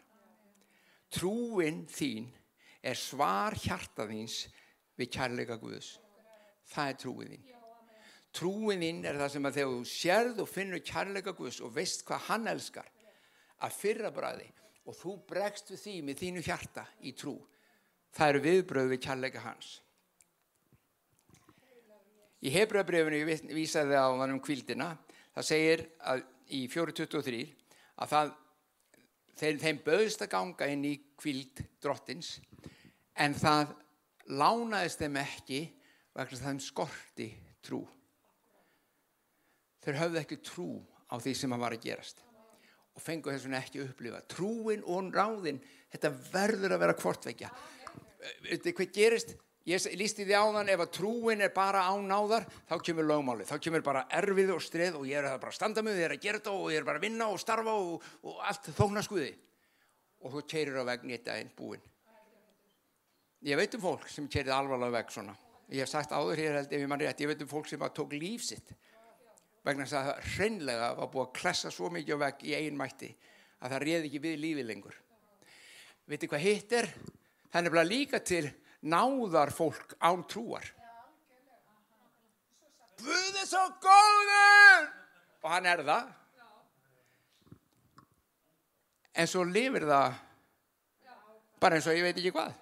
Trúin 1.12 1.82
þín 1.90 2.30
er 2.80 2.96
svar 2.96 3.58
hjartaðins 3.58 4.44
við 4.96 5.10
kærleika 5.18 5.58
Guðs. 5.58 5.96
Það 6.72 6.88
er 6.88 6.98
trúin 7.02 7.34
þín. 7.34 7.46
Trúin 8.32 8.82
þín 8.84 9.04
er 9.04 9.20
það 9.20 9.32
sem 9.34 9.46
að 9.48 9.56
þegar 9.58 9.72
þú 9.76 9.86
sérð 9.92 10.42
og 10.42 10.48
finnur 10.48 10.84
kærleika 10.88 11.34
Guðs 11.36 11.60
og 11.60 11.74
veist 11.76 12.04
hvað 12.08 12.28
hann 12.30 12.48
elskar 12.52 12.88
að 13.62 13.76
fyrra 13.76 14.10
bræði 14.14 14.48
og 14.88 14.96
þú 14.98 15.16
bregst 15.28 15.70
við 15.70 15.82
því 15.82 15.96
með 16.06 16.22
þínu 16.22 16.44
hjarta 16.46 16.86
í 17.04 17.12
trú. 17.14 17.36
Það 18.12 18.32
eru 18.32 18.44
viðbröð 18.46 18.92
við 18.92 19.02
kærleika 19.04 19.42
hans. 19.44 19.76
Í 22.42 22.50
Hebrabrefinu 22.50 23.20
ég 23.20 23.44
vísaði 23.54 23.94
á 23.94 24.10
hann 24.10 24.34
um 24.34 24.40
kvildina, 24.42 24.96
það 25.36 25.46
segir 25.46 25.84
að 26.10 26.24
í 26.50 26.64
423 26.72 27.42
að 28.02 28.10
það, 28.10 28.32
þeir, 29.38 29.60
þeim 29.62 29.78
böðst 29.86 30.24
að 30.24 30.32
ganga 30.32 30.68
inn 30.72 30.82
í 30.88 30.96
kvild 31.20 31.62
drottins 31.84 32.34
en 33.22 33.36
það 33.38 33.76
lánaðist 34.32 35.04
þeim 35.04 35.20
ekki 35.22 35.60
vegna 36.16 36.40
þeim 36.42 36.60
skorti 36.62 37.28
trú. 37.64 37.82
Þeir 39.82 39.98
höfðu 40.02 40.20
ekki 40.22 40.42
trú 40.44 40.68
á 41.10 41.16
því 41.18 41.34
sem 41.36 41.54
hann 41.54 41.62
var 41.62 41.74
að 41.76 41.86
gerast 41.88 42.22
og 42.92 43.00
fengu 43.00 43.32
þess 43.32 43.46
vegna 43.46 43.62
ekki 43.62 43.80
upplifa. 43.86 44.20
Trúin 44.28 44.82
og 44.84 45.08
ráðin, 45.14 45.62
þetta 45.92 46.10
verður 46.32 46.74
að 46.76 46.82
vera 46.84 46.96
kvortveikja. 46.98 47.48
Hvað 48.52 48.92
gerist? 48.92 49.32
Ég 49.62 49.84
lísti 49.94 50.24
því 50.26 50.34
áðan 50.34 50.70
ef 50.72 50.80
að 50.82 50.90
trúin 50.96 51.42
er 51.44 51.52
bara 51.54 51.84
á 51.86 51.94
náðar 51.94 52.48
þá 52.66 52.74
kemur 52.82 53.06
lögmáli, 53.06 53.44
þá 53.46 53.54
kemur 53.62 53.84
bara 53.86 54.02
erfið 54.10 54.50
og 54.56 54.62
streð 54.64 54.96
og 54.98 55.06
ég 55.06 55.20
er 55.20 55.28
að 55.30 55.38
bara 55.44 55.54
standa 55.54 55.84
með 55.86 56.00
ég 56.00 56.08
er 56.08 56.14
að 56.16 56.24
gera 56.24 56.40
þetta 56.40 56.54
og 56.56 56.72
ég 56.72 56.82
er 56.82 56.88
bara 56.88 56.98
að 56.98 57.06
vinna 57.06 57.28
og 57.30 57.38
starfa 57.38 57.74
og, 57.78 58.08
og 58.26 58.40
allt 58.42 58.72
þóna 58.74 59.04
skuði 59.06 59.30
og 60.18 60.34
þú 60.34 60.42
keirir 60.50 60.80
á 60.82 60.84
veginn 60.90 61.12
í 61.12 61.14
þetta 61.14 61.38
einn 61.38 61.54
búin. 61.54 61.86
Ég 63.46 63.58
veit 63.58 63.78
um 63.78 63.84
fólk 63.86 64.10
sem 64.10 64.26
keirið 64.26 64.56
alvarlega 64.56 64.96
veg 64.98 65.14
svona. 65.14 65.36
Ég 65.72 65.80
hef 65.80 65.88
sagt 65.88 66.12
áður 66.12 66.36
hér 66.36 66.58
held 66.58 66.72
ef 66.72 66.82
ég 66.82 66.88
mann 66.90 67.00
rétt, 67.00 67.20
ég 67.24 67.30
veit 67.30 67.42
um 67.42 67.48
fólk 67.48 67.68
sem 67.70 67.84
tók 67.96 68.12
lífsitt 68.12 68.74
vegna 69.64 69.86
þess 69.86 69.96
að 69.96 70.08
það 70.08 70.30
hreinlega 70.34 70.88
var 70.98 71.10
búið 71.12 71.24
að 71.24 71.34
klessa 71.38 71.70
svo 71.72 71.88
mikið 71.94 72.18
á 72.18 72.22
veg 72.26 72.44
í 72.44 72.54
einn 72.58 72.78
mætti 72.78 73.08
að 73.62 73.74
það 73.74 73.84
réði 73.86 74.08
ekki 74.08 74.20
við 74.22 74.40
lífið 74.42 74.68
lengur. 74.68 74.96
Veitir 76.10 76.30
hvað 76.32 76.44
hitt 76.44 76.74
er? 76.76 76.88
Það 77.52 77.68
er 77.68 77.74
bara 77.76 77.86
líka 77.86 78.20
til 78.26 78.42
náðar 78.90 79.52
fólk 79.54 79.94
án 80.02 80.24
trúar. 80.28 80.66
Guð 83.02 83.38
er 83.38 83.46
svo 83.46 83.62
góður! 83.82 84.90
Og 85.42 85.48
hann 85.50 85.68
er 85.70 85.84
það. 85.86 86.10
En 89.22 89.30
svo 89.30 89.46
lifir 89.46 89.86
það 89.86 90.18
bara 91.62 91.78
eins 91.78 91.86
og 91.86 91.96
ég 91.96 92.06
veit 92.06 92.18
ekki 92.18 92.34
hvað. 92.34 92.61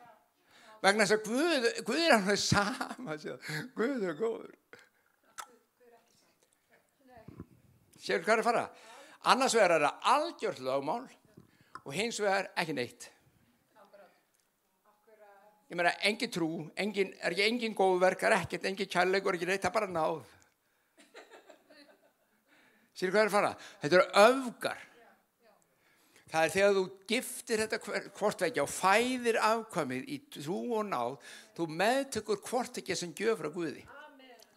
Vegna 0.81 1.05
þess 1.05 1.17
að 1.19 1.27
Guð, 1.29 1.69
Guð 1.85 2.03
er 2.07 2.15
hann 2.25 2.41
sama. 2.41 3.17
Guð 3.77 4.07
er 4.09 4.17
góður. 4.19 4.57
Sér 8.01 8.23
hvað 8.25 8.39
er 8.39 8.41
að 8.41 8.47
fara? 8.49 8.67
Annars 9.29 9.55
vegar 9.57 9.75
er 9.77 9.85
það 9.85 10.13
algjörð 10.15 10.61
lögmál 10.65 11.03
og 11.85 11.91
hins 11.93 12.21
vegar 12.23 12.49
ekki 12.59 12.77
neitt. 12.77 13.11
Ég 15.71 15.79
meina, 15.79 15.93
engin 16.03 16.33
trú, 16.35 16.49
engin, 16.81 17.13
er 17.23 17.35
ekki 17.35 17.45
engin 17.47 17.77
góðverk, 17.79 18.25
er 18.27 18.35
ekkert, 18.41 18.65
engin 18.67 18.89
kærleikur, 18.91 19.37
ekki 19.37 19.47
neitt, 19.47 19.63
það 19.63 19.71
er 19.71 19.77
bara 19.77 19.91
náð. 19.93 20.25
Sér 22.97 23.13
hvað 23.13 23.21
er 23.23 23.31
að 23.31 23.37
fara? 23.37 23.53
Þetta 23.85 23.99
eru 24.01 24.09
öfgar. 24.25 24.81
Það 26.31 26.45
er 26.45 26.53
þegar 26.55 26.77
þú 26.77 26.83
giftir 27.11 27.61
þetta 27.65 27.79
hvortvekja 28.15 28.63
og 28.63 28.71
fæðir 28.71 29.39
afkvæmið 29.43 30.11
í 30.15 30.19
trú 30.37 30.59
og 30.79 30.85
náð, 30.87 31.17
þú 31.57 31.67
meðtökur 31.81 32.43
hvortvekja 32.47 32.97
sem 32.99 33.15
gjöfur 33.19 33.51
á 33.51 33.55
Guði. 33.55 33.83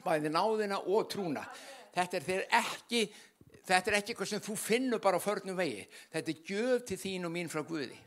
Bæði 0.06 0.30
náðina 0.30 0.78
og 0.84 1.08
trúna. 1.10 1.48
Þetta 1.96 2.20
er 2.20 2.46
ekki, 2.60 3.08
þetta 3.66 3.90
er 3.90 3.98
ekki 3.98 4.14
eitthvað 4.14 4.32
sem 4.36 4.44
þú 4.46 4.58
finnur 4.60 5.02
bara 5.02 5.18
á 5.18 5.26
förnum 5.26 5.58
vegi. 5.58 5.88
Þetta 6.14 6.34
er 6.36 6.52
gjöf 6.52 6.86
til 6.92 7.00
þín 7.08 7.26
og 7.30 7.34
mín 7.34 7.50
frá 7.50 7.64
Guði. 7.66 7.98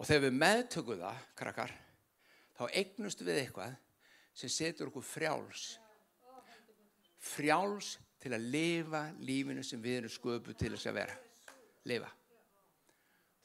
Og 0.00 0.08
þegar 0.08 0.26
við 0.26 0.36
meðtökum 0.40 1.00
það, 1.04 1.24
krakkar, 1.38 1.72
þá 2.58 2.62
eignust 2.72 3.22
við 3.22 3.42
eitthvað 3.44 3.78
sem 4.34 4.50
setur 4.50 4.90
okkur 4.90 5.04
frjáls. 5.06 5.66
Frjáls 7.20 7.98
til 8.20 8.32
að 8.36 8.46
lifa 8.52 9.02
lífinu 9.24 9.64
sem 9.64 9.82
við 9.82 10.02
erum 10.02 10.12
sköpu 10.12 10.54
til 10.54 10.72
þess 10.74 10.90
að 10.90 10.98
vera. 11.00 11.18
Lifa. 11.90 12.10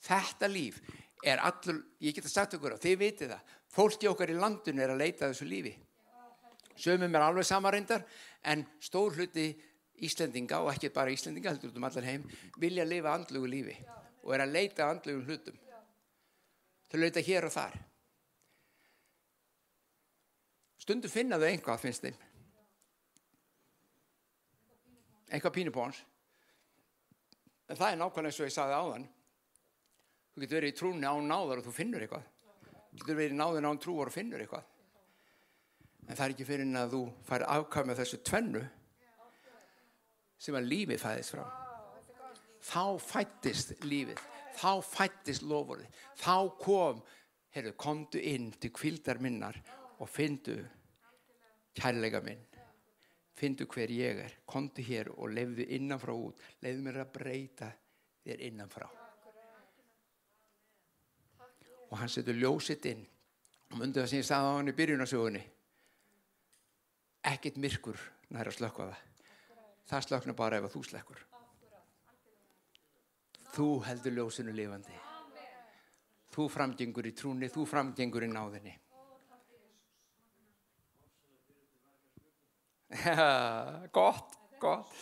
Þetta 0.05 0.49
líf 0.51 0.81
er 1.25 1.41
allur, 1.41 1.79
ég 2.03 2.15
geta 2.15 2.29
sagt 2.29 2.57
okkur 2.57 2.75
á, 2.75 2.83
þið 2.83 2.97
vitið 3.01 3.33
það, 3.33 3.53
fólki 3.73 4.09
okkar 4.11 4.33
í 4.33 4.37
landinu 4.37 4.83
er 4.83 4.93
að 4.93 5.01
leita 5.01 5.29
þessu 5.29 5.47
lífi. 5.49 5.73
Sömum 6.75 7.15
er 7.15 7.23
alveg 7.23 7.47
samarindar, 7.47 8.03
en 8.43 8.65
stór 8.83 9.15
hluti 9.15 9.53
Íslendinga, 10.03 10.59
og 10.59 10.73
ekki 10.73 10.91
bara 10.91 11.13
Íslendinga, 11.13 11.53
heldur 11.55 11.71
um 11.79 11.87
allar 11.87 12.03
heim, 12.03 12.25
vilja 12.59 12.83
lifa 12.83 13.15
andlugu 13.15 13.47
lífi 13.47 13.77
og 14.25 14.33
er 14.33 14.43
að 14.43 14.55
leita 14.55 14.89
andlugum 14.89 15.25
hlutum. 15.29 15.57
Þau 16.89 16.97
leita 16.99 17.21
hér 17.25 17.45
og 17.45 17.53
þar. 17.53 17.75
Stundu 20.81 21.09
finna 21.09 21.37
þau 21.41 21.47
einhvað, 21.49 21.81
finnst 21.81 22.05
þeim. 22.05 22.17
Einhvað 25.31 25.55
pínupóns. 25.57 26.01
En 27.69 27.79
það 27.79 27.91
er 27.91 27.99
nákvæmlega 28.01 28.31
eins 28.31 28.39
og 28.41 28.49
ég 28.49 28.55
saði 28.55 28.77
áðan. 28.77 29.07
Þú 30.35 30.43
getur 30.43 30.59
verið 30.59 30.73
í 30.73 30.77
trúni 30.77 31.09
án 31.09 31.29
náðar 31.29 31.61
og 31.61 31.67
þú 31.67 31.73
finnur 31.73 32.05
eitthvað. 32.05 32.29
Þú 32.91 33.01
getur 33.01 33.19
verið 33.21 33.35
í 33.35 33.39
náðin 33.39 33.69
án 33.69 33.81
trúar 33.81 34.11
og 34.11 34.15
finnur 34.15 34.43
eitthvað. 34.43 34.71
En 36.05 36.13
það 36.13 36.25
er 36.27 36.35
ekki 36.35 36.47
fyrir 36.47 36.67
en 36.67 36.79
að 36.83 36.93
þú 36.93 37.01
fær 37.25 37.47
afkvæmja 37.55 37.97
þessu 37.97 38.21
tvennu 38.27 38.63
sem 40.45 40.57
að 40.59 40.69
lífið 40.69 41.01
fæðist 41.01 41.33
frá. 41.33 41.45
Þá 42.65 42.83
fættist 43.01 43.73
lífið 43.85 44.21
þá 44.55 44.71
fættist 44.85 45.45
lofurði 45.45 45.87
þá 46.19 46.35
kom, 46.61 47.01
heyrðu, 47.55 47.75
komdu 47.79 48.21
inn 48.21 48.51
til 48.59 48.71
kvildar 48.75 49.21
minnar 49.23 49.57
og 49.99 50.09
findu 50.11 50.57
kærleika 51.75 52.21
minn 52.23 52.41
findu 53.35 53.67
hver 53.71 53.91
ég 53.91 54.21
er. 54.25 54.37
Komdu 54.45 54.83
hér 54.85 55.11
og 55.15 55.33
lefðu 55.33 55.67
innanfrá 55.77 56.13
út. 56.15 56.39
Lefðu 56.63 56.85
mér 56.85 57.01
að 57.03 57.11
breyta 57.17 57.71
þér 58.25 58.45
innanfrá. 58.49 58.87
Og 61.91 61.99
hann 61.99 62.09
setur 62.11 62.37
ljósitt 62.37 62.87
inn. 62.89 63.03
Og 63.71 63.81
myndi 63.81 63.99
það 64.01 64.09
sem 64.11 64.21
ég 64.23 64.29
sagði 64.29 64.49
á 64.49 64.57
hann 64.57 64.71
í 64.71 64.77
byrjunasögunni 64.77 65.43
ekkit 67.25 67.57
myrkur 67.57 67.97
næra 68.33 68.53
slökka 68.53 68.89
það. 68.89 69.01
Það 69.89 70.05
slökna 70.07 70.37
bara 70.37 70.59
ef 70.59 70.67
að 70.67 70.75
þú 70.75 70.83
slekkur. 70.89 71.25
Þú 73.55 73.67
heldur 73.87 74.15
ljósinu 74.17 74.53
lifandi. 74.55 74.95
Þú 76.35 76.47
framgengur 76.51 77.07
í 77.07 77.13
trúni, 77.15 77.49
þú 77.49 77.63
framgengur 77.69 78.25
í 78.25 78.29
náðinni. 78.31 78.73
gott, 83.97 84.35
gott. 84.59 84.93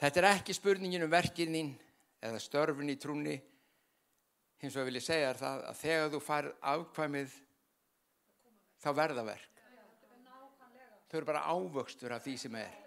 Þetta 0.00 0.20
er 0.20 0.28
ekki 0.34 0.56
spurningin 0.56 1.06
um 1.06 1.12
verkinnin 1.12 1.72
eða 2.24 2.40
störfin 2.42 2.92
í 2.92 2.98
trúni. 3.00 3.38
Hins 4.60 4.76
vegar 4.76 4.88
vil 4.88 4.98
ég 4.98 5.06
segja 5.06 5.32
það 5.38 5.64
að 5.70 5.80
þegar 5.80 6.12
þú 6.12 6.20
fær 6.24 6.48
afkvæmið 6.74 7.34
þá 8.84 8.88
verða 9.00 9.26
verk. 9.28 9.50
Þau 11.08 11.18
eru 11.20 11.28
bara 11.28 11.44
ávöxtur 11.46 12.14
af 12.16 12.24
því 12.24 12.38
sem 12.42 12.56
er. 12.58 12.78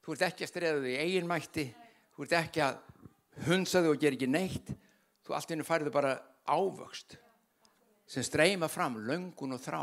Þú 0.00 0.14
ert 0.14 0.28
ekki 0.30 0.46
að 0.46 0.52
streða 0.54 0.84
því 0.84 0.94
eigin 1.02 1.28
mætti, 1.28 1.66
þú 2.16 2.24
ert 2.24 2.38
ekki 2.40 2.62
að 2.64 2.78
hunsaðu 3.46 3.92
og 3.92 4.00
ger 4.00 4.16
ekki 4.16 4.28
neitt 4.30 4.72
þú 5.24 5.36
allt 5.36 5.52
innu 5.54 5.66
færðu 5.66 5.92
bara 5.94 6.16
ávöxt 6.50 7.14
sem 8.10 8.24
streyma 8.26 8.66
fram 8.66 8.98
löngun 9.06 9.54
og 9.54 9.60
þrá. 9.62 9.82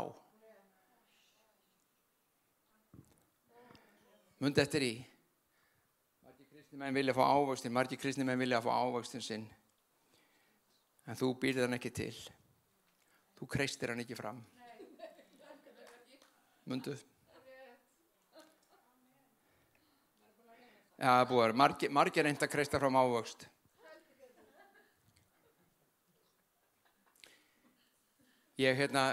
Mundi 4.38 4.60
eftir 4.62 4.84
í 4.84 4.92
margir 6.22 6.50
kristni 6.52 6.78
menn 6.78 6.94
vilja 6.94 7.14
fá 7.16 7.24
ávöxtin 7.24 7.74
margir 7.74 7.98
kristni 7.98 8.26
menn 8.28 8.38
vilja 8.38 8.60
fá 8.62 8.70
ávöxtin 8.76 9.24
sinn. 9.24 9.46
En 11.08 11.16
þú 11.16 11.32
býrði 11.40 11.64
hann 11.64 11.78
ekki 11.78 11.94
til. 11.94 12.12
Þú 13.40 13.48
kreistir 13.48 13.94
hann 13.94 14.04
ekki 14.04 14.18
fram. 14.18 14.42
Munduð 16.68 17.06
Já, 20.98 21.22
búar, 21.30 21.52
margir, 21.54 21.92
margir 21.94 22.26
reynd 22.26 22.42
að 22.42 22.50
kreista 22.50 22.80
fram 22.82 22.96
ávöxt 22.98 23.46
Ég 28.58 28.74
hérna 28.74 29.12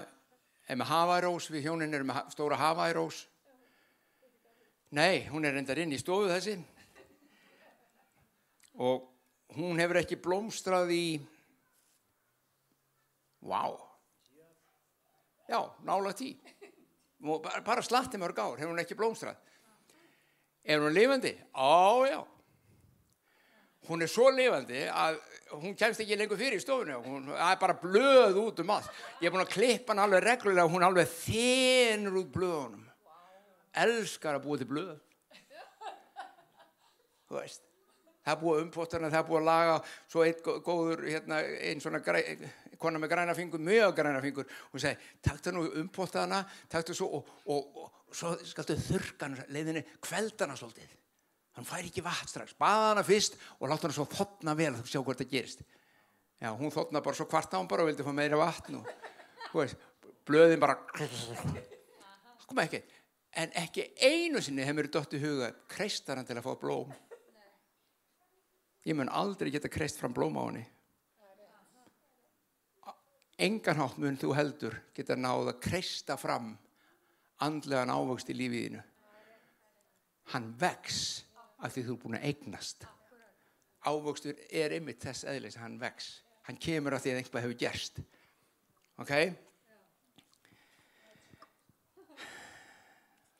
er 0.66 0.78
með 0.80 0.90
hafærós, 0.90 1.52
við 1.54 1.68
hjónin 1.68 1.94
erum 1.94 2.10
með 2.10 2.32
stóra 2.34 2.58
hafærós. 2.58 3.20
Nei, 4.98 5.28
hún 5.30 5.46
er 5.46 5.54
reyndar 5.54 5.78
inn 5.84 5.94
í 5.94 6.00
stofu 6.02 6.32
þessi. 6.32 6.56
Og 8.82 9.06
hún 9.54 9.78
hefur 9.78 10.02
ekki 10.02 10.18
blómstrað 10.18 10.96
í, 10.96 11.06
vá, 13.46 13.70
já, 15.46 15.60
nála 15.86 16.14
tí. 16.18 16.34
Bara, 17.22 17.86
slatti 17.86 18.18
mörg 18.22 18.42
ár 18.42 18.58
hefur 18.58 18.74
hún 18.74 18.82
ekki 18.82 18.98
blómstrað. 18.98 19.38
Er 20.66 20.82
hún 20.82 20.98
lifandi? 20.98 21.36
Á, 21.54 22.02
já. 22.10 22.20
Hún 23.88 24.02
er 24.02 24.10
svo 24.10 24.32
lifandi 24.34 24.86
að 24.90 25.20
hún 25.62 25.76
kemst 25.78 26.02
ekki 26.02 26.18
lengur 26.18 26.40
fyrir 26.40 26.58
í 26.58 26.64
stofinu 26.64 26.98
hún 27.06 27.30
er 27.36 27.60
bara 27.62 27.76
blöð 27.78 28.40
út 28.42 28.64
um 28.64 28.74
allt. 28.76 28.90
Ég 29.22 29.30
er 29.30 29.36
búin 29.36 29.46
að 29.46 29.54
klippa 29.54 29.94
hann 29.94 30.04
alveg 30.06 30.26
reglulega 30.26 30.72
hún 30.72 30.88
alveg 30.88 31.12
þenur 31.12 32.22
út 32.24 32.34
blöðunum. 32.34 32.88
Elskar 33.86 34.40
að 34.40 34.48
búa 34.48 34.60
til 34.62 34.70
blöð. 34.72 34.98
Þú 37.26 37.40
veist 37.40 37.64
það 38.26 38.34
er 38.34 38.42
búið 38.42 38.62
umpóttarna, 38.64 39.10
það 39.14 39.20
er 39.20 39.28
búið 39.28 39.42
að 39.42 39.50
laga 39.52 39.76
svo 40.10 40.24
einn 40.26 40.62
góður, 40.66 41.04
hérna, 41.06 41.42
einn 41.70 41.82
svona 41.84 42.02
græ, 42.02 42.22
konar 42.82 43.04
með 43.04 43.12
græna 43.14 43.36
fingur, 43.38 43.62
mjög 43.62 43.94
græna 44.00 44.22
fingur. 44.24 44.50
Og 44.72 44.82
segi, 44.82 45.12
taktu 45.26 45.54
nú 45.54 45.68
umpóttarna 45.84 46.42
taktu 46.72 46.98
svo 46.98 47.20
og, 47.20 47.34
og, 47.46 47.82
og, 47.84 47.92
svo 48.16 48.34
skaltu 48.48 48.78
þurkan 48.80 49.38
leiðinni 49.54 49.86
kveldana 50.02 50.58
svolítið 50.58 51.05
hann 51.56 51.68
fær 51.68 51.88
ekki 51.88 52.04
vatn 52.04 52.30
strax, 52.30 52.56
baða 52.60 52.92
hana 52.92 53.04
fyrst 53.06 53.38
og 53.60 53.70
láta 53.70 53.88
hana 53.88 53.96
svo 53.96 54.06
þotna 54.12 54.56
vel 54.58 54.74
að 54.74 54.90
sjá 54.92 55.00
hvort 55.00 55.22
það 55.22 55.32
gerist. 55.32 55.64
Já, 56.42 56.52
hún 56.52 56.74
þotna 56.74 57.02
bara 57.04 57.16
svo 57.16 57.28
hvart 57.32 57.56
á 57.56 57.58
hann 57.58 57.70
bara 57.72 57.86
og 57.86 57.90
vildi 57.90 58.06
fá 58.06 58.12
meira 58.16 58.40
vatn 58.40 58.82
og 58.82 58.90
veist, 59.56 59.80
blöðin 60.28 60.60
bara 60.60 60.76
koma 62.46 62.66
ekki. 62.66 62.84
En 63.36 63.52
ekki 63.60 63.90
einu 64.04 64.42
sinni 64.44 64.68
hefur 64.68 64.88
í 64.88 65.22
huga 65.24 65.52
kreistar 65.72 66.20
hann 66.20 66.28
til 66.28 66.38
að 66.38 66.46
fá 66.46 66.56
blóm. 66.60 66.92
Ég 68.86 68.96
mun 68.96 69.10
aldrei 69.10 69.52
geta 69.52 69.72
kreist 69.72 70.00
fram 70.00 70.14
blóm 70.14 70.36
á 70.40 70.44
henni. 70.46 70.66
Engan 73.40 73.80
hátt 73.80 73.98
mun 74.00 74.20
þú 74.20 74.36
heldur 74.36 74.76
geta 74.96 75.16
náð 75.16 75.52
að 75.52 75.64
kreista 75.64 76.16
fram 76.20 76.54
andlegan 77.44 77.92
ávöxt 77.92 78.30
í 78.32 78.36
lífiðinu 78.38 78.84
hann 80.34 80.54
vex 80.60 81.25
af 81.60 81.74
því 81.74 81.86
þú 81.86 81.96
er 81.96 82.02
búin 82.04 82.18
að 82.20 82.28
eignast. 82.30 82.86
Ávöxtur 83.86 84.40
er 84.50 84.74
ymmið 84.80 85.02
þess 85.06 85.28
eðlis 85.30 85.58
hann 85.62 85.78
vex, 85.82 86.10
hann 86.48 86.58
kemur 86.62 86.96
af 86.98 87.04
því 87.04 87.14
að 87.14 87.20
einhvað 87.22 87.46
hefur 87.46 87.60
gerst. 87.62 88.02
Ok? 89.02 89.14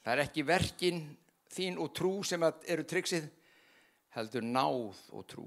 Það 0.06 0.14
er 0.14 0.22
ekki 0.22 0.46
verkin 0.46 1.00
þín 1.50 1.80
og 1.82 1.94
trú 1.98 2.20
sem 2.28 2.44
eru 2.46 2.86
tryggsið 2.86 3.26
heldur 4.16 4.46
náð 4.46 5.00
og 5.16 5.26
trú. 5.28 5.46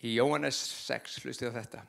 Í 0.00 0.14
Jóhannes 0.16 0.58
6 0.86 1.18
hlustið 1.24 1.52
á 1.52 1.58
þetta. 1.58 1.80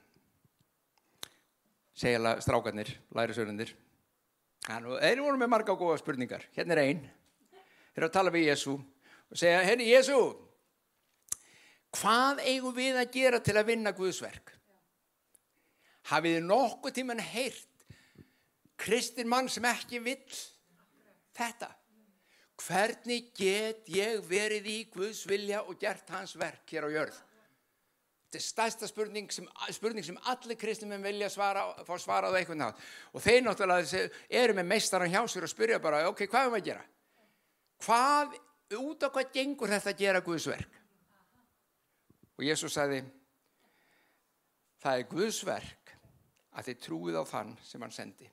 Segja 1.95 2.34
strákarnir 2.43 2.89
lærisörundir 3.15 3.75
þeir 4.67 5.21
voru 5.24 5.39
með 5.41 5.52
marga 5.52 5.74
og 5.74 5.82
góða 5.82 6.00
spurningar. 6.02 6.45
Hérna 6.56 6.78
er 6.78 6.84
einn 6.86 7.04
þeir 7.91 8.04
eru 8.04 8.08
að 8.08 8.15
tala 8.15 8.34
við 8.34 8.47
Jésu 8.50 8.78
og 8.78 9.39
segja, 9.39 9.63
henni 9.67 9.89
Jésu 9.89 10.19
hvað 11.91 12.41
eigum 12.47 12.76
við 12.76 13.00
að 13.02 13.12
gera 13.15 13.41
til 13.43 13.58
að 13.60 13.67
vinna 13.74 13.91
Guðsverk 13.95 14.54
hafið 16.12 16.38
þið 16.38 16.47
nokkuð 16.47 16.95
tíman 16.95 17.24
heyrt 17.24 17.86
kristin 18.82 19.30
mann 19.30 19.50
sem 19.52 19.65
ekki 19.67 20.02
vill 20.04 20.39
þetta? 21.38 21.69
Hvernig 22.62 23.32
get 23.36 23.89
ég 23.89 24.21
verið 24.30 24.67
í 24.69 24.80
Guðs 24.93 25.26
vilja 25.30 25.63
og 25.65 25.80
gert 25.82 26.10
hans 26.13 26.36
verk 26.38 26.69
hér 26.69 26.88
á 26.88 26.89
jörð 26.93 27.19
þetta 28.32 28.39
er 28.39 28.46
stærsta 28.46 28.88
spurning 28.88 29.32
sem, 29.34 29.48
spurning 29.76 30.06
sem 30.08 30.20
allir 30.32 30.56
kristinmenn 30.60 31.04
vilja 31.04 31.28
svara, 31.30 31.65
fá 31.84 31.98
svarað 32.00 32.32
á 32.32 32.39
eitthvað 32.39 32.62
nátt 32.62 32.86
og 33.12 33.26
þeir 33.26 33.44
náttúrulega 33.44 34.06
eru 34.41 34.56
með 34.56 34.70
meistaran 34.72 35.12
hjá 35.12 35.20
sér 35.28 35.44
og 35.44 35.52
spyrja 35.52 35.82
bara 35.84 36.06
ok, 36.08 36.24
hvað 36.32 36.48
er 36.48 36.54
maður 36.54 36.62
að 36.62 36.70
gera? 36.70 36.86
Hvað, 37.82 38.38
út 38.80 39.04
á 39.04 39.08
hvað 39.12 39.34
gengur 39.36 39.74
þetta 39.74 39.91
að 39.91 40.06
gera 40.06 40.24
Guðsverk 40.24 40.80
og 42.39 42.48
Jésús 42.48 42.78
sagði 42.78 43.04
það 44.80 45.02
er 45.02 45.10
Guðsverk 45.12 45.82
að 46.56 46.70
þið 46.70 46.80
trúið 46.86 47.20
á 47.20 47.24
þann 47.28 47.52
sem 47.67 47.84
hann 47.84 47.94
sendi. 47.96 48.28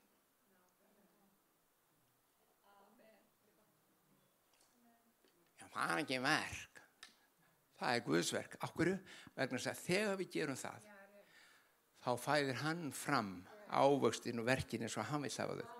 Já, 5.58 5.66
það 5.74 5.92
er 5.92 6.02
ekki 6.02 6.22
verk. 6.24 6.82
Það 7.78 7.94
er 7.94 8.04
Guðsverk 8.08 8.56
okkur, 8.66 8.92
vegna 9.38 9.58
þess 9.58 9.72
að 9.72 9.82
þegar 9.86 10.20
við 10.20 10.32
gerum 10.36 10.58
það 10.58 10.86
þá 12.04 12.12
fæðir 12.22 12.62
hann 12.62 12.86
fram 12.94 13.34
ávöxtin 13.68 14.40
og 14.42 14.48
verkin 14.48 14.86
eins 14.86 14.96
og 14.98 15.08
hann 15.10 15.24
vil 15.26 15.34
hafa 15.34 15.58
þau 15.60 15.78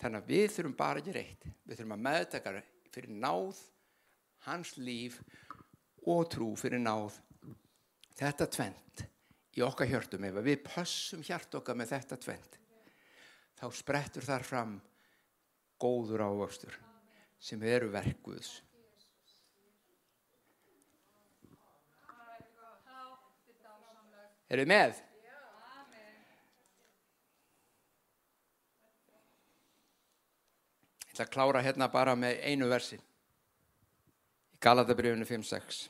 Þannig 0.00 0.22
að 0.22 0.30
við 0.32 0.46
þurfum 0.54 0.76
bara 0.78 1.00
ekki 1.02 1.12
reitt. 1.12 1.42
Við 1.68 1.76
þurfum 1.76 1.94
að 1.96 2.04
meðtaka 2.06 2.52
fyrir 2.90 3.16
náð, 3.20 3.58
hans 4.46 4.70
líf 4.80 5.18
og 6.08 6.22
trú 6.32 6.54
fyrir 6.56 6.80
náð. 6.80 7.18
Þetta 8.16 8.46
tvent 8.54 9.04
í 9.58 9.64
okkar 9.66 9.90
hjörtum, 9.90 10.24
ef 10.24 10.40
við 10.46 10.62
passum 10.64 11.24
hjart 11.26 11.58
okkar 11.58 11.76
með 11.76 11.92
þetta 11.92 12.18
tvent, 12.22 12.56
þá 13.60 13.66
sprettur 13.76 14.24
þar 14.24 14.46
fram 14.46 14.74
góður 15.80 16.24
ávöxtur 16.28 16.76
sem 17.40 17.60
eru 17.68 17.90
verkuðs. 17.92 18.60
Er 24.50 24.64
þið 24.64 24.70
með? 24.70 24.98
ætla 31.20 31.26
að 31.26 31.34
klára 31.34 31.62
hérna 31.64 31.88
bara 31.92 32.16
með 32.16 32.40
einu 32.48 32.68
versi. 32.70 32.96
Í 34.54 34.60
Galatabrjöfunu 34.62 35.26
5.6 35.28 35.88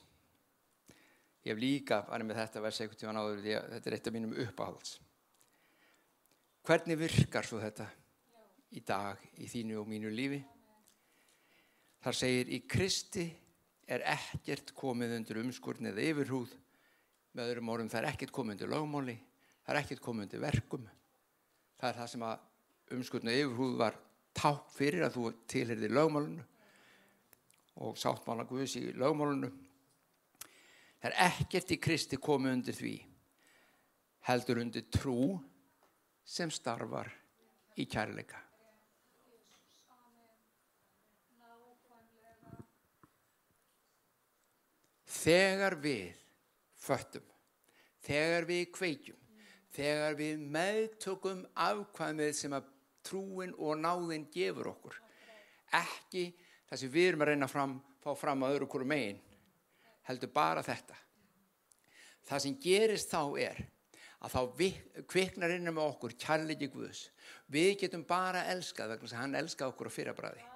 ég 1.40 1.54
hef 1.54 1.60
líka 1.60 2.02
farið 2.04 2.26
með 2.28 2.38
þetta 2.42 2.60
versi 2.60 2.82
eitthvað 2.84 3.00
tíma 3.00 3.12
náður 3.16 3.38
því 3.44 3.52
að 3.56 3.68
þetta 3.74 3.88
er 3.88 3.94
eitt 3.96 4.08
af 4.08 4.14
mínum 4.14 4.34
uppáhalds. 4.44 4.90
Hvernig 6.66 6.98
virkar 7.00 7.46
svo 7.48 7.60
þetta 7.62 7.86
í 8.76 8.82
dag 8.86 9.22
í 9.40 9.46
þínu 9.48 9.78
og 9.80 9.88
mínu 9.88 10.10
lífi? 10.12 10.40
Þar 12.04 12.18
segir 12.18 12.50
í 12.52 12.60
Kristi 12.68 13.24
er 13.90 14.04
ekkert 14.12 14.74
komið 14.76 15.16
undir 15.16 15.40
umskurn 15.40 15.90
eða 15.92 16.04
yfirhúð 16.10 16.52
með 17.36 17.50
öðrum 17.50 17.72
orðum 17.74 17.90
það 17.92 18.02
er 18.02 18.08
ekkert 18.10 18.34
komið 18.34 18.56
undir 18.56 18.72
lögmáli 18.72 19.16
það 19.64 19.74
er 19.74 19.80
ekkert 19.84 20.02
komið 20.04 20.26
undir 20.26 20.42
verkum. 20.42 20.86
Það 21.80 21.88
er 21.90 21.98
það 22.00 22.08
sem 22.12 22.24
að 22.26 22.96
umskurn 22.96 23.30
eða 23.30 23.44
yfirhúð 23.44 23.76
var 23.80 23.98
ták 24.36 24.72
fyrir 24.74 25.06
að 25.06 25.16
þú 25.16 25.30
tilherði 25.50 25.90
lögmálunu 25.90 26.46
og 27.80 27.98
sáttmála 27.98 28.46
Guðs 28.48 28.76
í 28.80 28.90
lögmálunu 28.98 29.50
það 31.00 31.08
er 31.12 31.16
ekkert 31.28 31.72
í 31.74 31.80
Kristi 31.80 32.18
komið 32.20 32.56
undir 32.58 32.76
því 32.76 32.94
heldur 34.28 34.60
undir 34.60 34.86
trú 34.92 35.38
sem 36.26 36.50
starfar 36.52 37.08
í 37.80 37.86
kærleika. 37.90 38.38
Þegar 45.10 45.74
við 45.82 46.19
föttum. 46.80 47.24
Þegar 48.04 48.46
við 48.48 48.62
kveikjum 48.74 49.18
þegar 49.70 50.16
við 50.18 50.40
meðtökum 50.50 51.44
afkvæmið 51.54 52.32
sem 52.34 52.54
að 52.56 52.70
trúin 53.06 53.52
og 53.54 53.78
náðin 53.78 54.26
gefur 54.32 54.72
okkur 54.72 54.96
ekki 55.78 56.24
það 56.68 56.80
sem 56.80 56.92
við 56.92 57.08
erum 57.10 57.22
að 57.24 57.30
reyna 57.30 57.48
að 57.48 57.76
fá 58.02 58.10
fram 58.18 58.42
að 58.42 58.56
öðru 58.56 58.70
hverju 58.72 58.88
megin 58.90 59.20
heldur 60.08 60.32
bara 60.34 60.64
þetta. 60.66 60.96
Það 62.26 62.42
sem 62.44 62.56
gerist 62.62 63.12
þá 63.12 63.22
er 63.38 63.60
að 64.20 64.34
þá 64.34 64.40
vi- 64.58 65.04
kviknar 65.08 65.54
innan 65.54 65.76
með 65.76 65.92
okkur 65.94 66.16
kærleiki 66.18 66.68
Guðs. 66.72 67.10
Við 67.48 67.76
getum 67.84 68.02
bara 68.04 68.42
elskað 68.50 68.96
vegna 68.96 69.08
að 69.08 69.20
hann 69.22 69.38
elskaði 69.38 69.72
okkur 69.72 69.92
á 69.92 69.96
fyrrabræði 69.96 70.48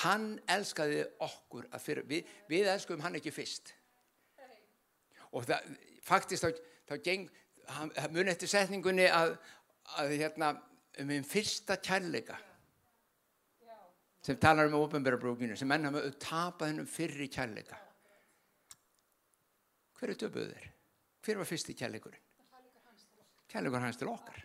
hann 0.00 0.40
elskaði 0.48 1.02
okkur 1.20 1.66
að 1.68 1.84
fyrra 1.84 2.04
við, 2.08 2.28
við 2.48 2.68
elskuðum 2.72 3.04
hann 3.04 3.18
ekki 3.18 3.32
fyrst 3.34 3.74
og 5.32 5.46
það, 5.48 5.72
faktist 6.04 6.44
þá, 6.44 6.62
þá 6.88 6.94
geng, 7.04 7.28
muni 8.12 8.32
eftir 8.32 8.50
setningunni 8.50 9.06
að, 9.08 9.36
að 10.00 10.16
hérna, 10.18 10.54
um 11.00 11.12
einn 11.14 11.24
fyrsta 11.26 11.78
kærleika 11.80 12.36
sem 14.22 14.38
talar 14.38 14.68
um 14.68 14.76
ofinbærabrúkinu 14.82 15.56
sem 15.58 15.68
menn 15.68 15.88
hafa 15.88 16.04
tapað 16.22 16.72
hennum 16.72 16.90
fyrri 16.90 17.28
kærleika 17.32 17.78
hver 19.98 20.12
er 20.12 20.18
þeir? 20.18 20.68
hver 21.22 21.38
var 21.40 21.48
fyrsti 21.48 21.74
kærleikurinn? 21.78 22.28
kærleikur 23.48 23.82
hans 23.82 23.98
til 24.00 24.10
okkar 24.12 24.44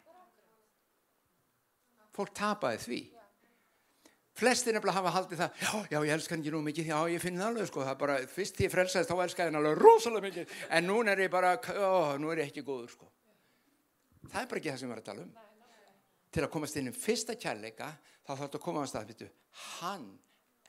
fólk 2.15 2.34
tapaði 2.38 2.82
því 2.86 3.02
flestir 4.38 4.76
nefnilega 4.76 5.00
hafa 5.00 5.13
haldið 5.15 5.41
það 5.41 5.62
já, 5.63 5.71
já, 5.91 5.97
ég 5.97 6.13
elska 6.13 6.36
hann 6.36 6.43
ekki 6.43 6.54
nú 6.54 6.62
mikið, 6.65 6.89
já, 6.91 6.97
ég 7.13 7.23
finn 7.23 7.39
það 7.39 7.52
alveg 7.52 7.69
sko, 7.69 7.86
það 7.88 7.97
bara, 8.04 8.17
fyrst 8.32 8.58
því 8.58 8.67
ég 8.67 8.73
frelsaðist 8.73 9.12
þá 9.12 9.23
elskaði 9.26 9.52
hann 9.52 9.60
alveg 9.62 9.80
rosalega 9.82 10.28
mikið, 10.28 10.54
en 10.78 10.88
núna 10.89 11.13
er 11.13 11.23
ég 11.26 11.32
bara 11.34 11.56
ó, 11.58 12.17
nú 12.21 12.32
er 12.34 12.43
ég 12.43 12.52
ekki 12.52 12.65
góður 12.67 12.91
sko. 12.93 13.10
Það 14.28 14.41
er 14.41 14.52
bara 14.52 14.62
ekki 14.62 14.71
það 14.73 14.80
sem 14.82 14.89
við 14.89 14.95
erum 14.97 15.02
að 15.02 15.10
tala 15.10 15.26
um. 15.26 15.34
Til 16.36 16.43
að 16.43 16.54
komast 16.54 16.78
inn 16.78 16.91
um 16.91 16.95
fyrsta 16.97 17.38
kærleika 17.39 17.89
þá 17.97 18.32
þarf 18.34 18.45
þetta 18.45 18.60
að 18.60 18.65
koma 18.67 18.84
á 18.84 18.91
stað 18.91 19.12
veitu, 19.12 19.28
hann 19.80 20.08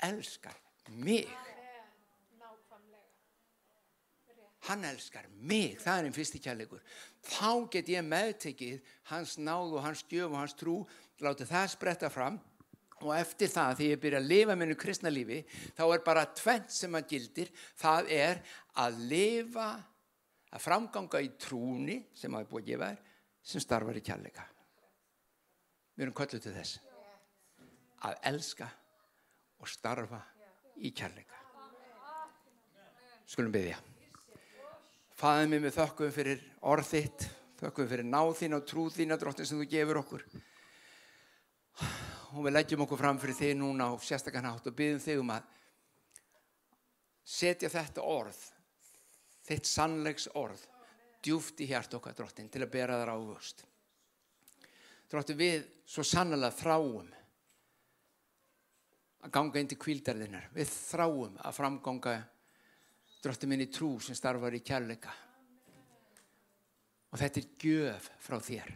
elskar 0.08 0.58
mig. 0.94 1.30
Hann 4.68 4.84
elskar 4.84 5.26
mig 5.32 5.78
það 5.80 6.00
er 6.00 6.06
einn 6.08 6.16
fyrsti 6.16 6.40
kærleikur. 6.44 6.80
Þá 7.24 7.50
get 7.72 7.90
ég 7.92 8.04
meðtekið 8.04 8.94
hans 9.10 9.36
náð 9.40 9.78
og 9.78 9.84
hans 9.84 10.02
gjöf 10.10 10.32
og 10.32 10.40
hans 10.40 10.56
trú 10.58 10.78
látið 11.24 11.52
það 11.52 11.68
spretta 11.72 12.10
fram 12.12 12.38
og 13.04 13.12
eftir 13.16 13.50
það 13.52 13.76
því 13.78 13.88
ég 13.92 14.00
byrja 14.02 14.20
að 14.20 14.30
lifa 14.32 14.56
minnu 14.58 14.76
kristna 14.78 15.12
lífi 15.12 15.38
þá 15.76 15.84
er 15.86 16.04
bara 16.06 16.26
tvent 16.36 16.72
sem 16.74 16.98
að 16.98 17.12
gildir. 17.12 17.52
Það 17.78 18.12
er 18.16 18.40
að 18.82 19.00
lifa 19.12 19.68
að 20.48 20.64
framganga 20.64 21.22
í 21.24 21.32
trúni 21.40 21.98
sem 22.16 22.34
að 22.34 22.46
er 22.46 22.50
búið 22.52 22.64
að 22.64 22.70
gefa 22.72 22.90
þér 22.92 23.04
sem 23.48 23.64
starfar 23.64 23.98
í 23.98 24.04
kærleika. 24.04 24.46
Við 25.96 26.06
erum 26.06 26.16
kölluð 26.16 26.44
til 26.44 26.56
þess. 26.56 26.80
Að 28.06 28.18
elska 28.30 28.68
og 29.58 29.70
starfa 29.70 30.22
í 30.78 30.92
kærleika. 30.94 31.38
Skulum 33.28 33.52
byggja 33.52 33.76
Fæðið 35.18 35.48
mér 35.50 35.62
með 35.64 35.74
þökkum 35.74 36.10
fyrir 36.14 36.42
orð 36.70 36.86
þitt, 36.92 37.24
þökkum 37.58 37.88
fyrir 37.90 38.06
náð 38.06 38.36
þín 38.38 38.54
og 38.54 38.66
trúð 38.70 38.92
þín 38.94 39.14
að 39.16 39.24
drottin 39.24 39.48
sem 39.50 39.58
þú 39.58 39.64
gefur 39.72 39.98
okkur. 40.04 40.22
Og 42.36 42.44
við 42.44 42.54
leggjum 42.54 42.84
okkur 42.84 43.00
fram 43.00 43.20
fyrir 43.20 43.38
þig 43.38 43.54
núna 43.56 43.88
á 43.88 43.92
sérstakann 44.04 44.48
hátt 44.50 44.68
og 44.68 44.76
byggjum 44.76 45.00
þig 45.04 45.22
um 45.22 45.32
að 45.32 45.46
setja 47.28 47.70
þetta 47.72 48.04
orð, 48.04 48.38
þitt 49.48 49.68
sannleiks 49.68 50.28
orð, 50.36 50.62
djúft 51.24 51.60
í 51.64 51.68
hjart 51.70 51.94
okkar 51.96 52.16
drottin 52.16 52.50
til 52.52 52.64
að 52.64 52.72
bera 52.72 52.98
þar 53.00 53.14
ávöxt. 53.16 53.64
Drottin 55.08 55.40
við 55.40 55.68
svo 55.88 56.04
sannlega 56.04 56.52
þráum 56.52 57.14
að 59.24 59.32
ganga 59.34 59.60
inn 59.60 59.70
til 59.72 59.80
kvíldarðinnar. 59.80 60.50
Við 60.54 60.68
þráum 60.68 61.40
að 61.40 61.56
framganga 61.56 62.18
drottin 63.22 63.50
minni 63.50 63.66
trú 63.72 63.96
sem 64.02 64.16
starfar 64.16 64.54
í 64.54 64.62
kærleika 64.64 65.12
og 67.08 67.18
þetta 67.18 67.40
er 67.40 67.48
gjöf 67.62 68.10
frá 68.22 68.38
þér 68.44 68.74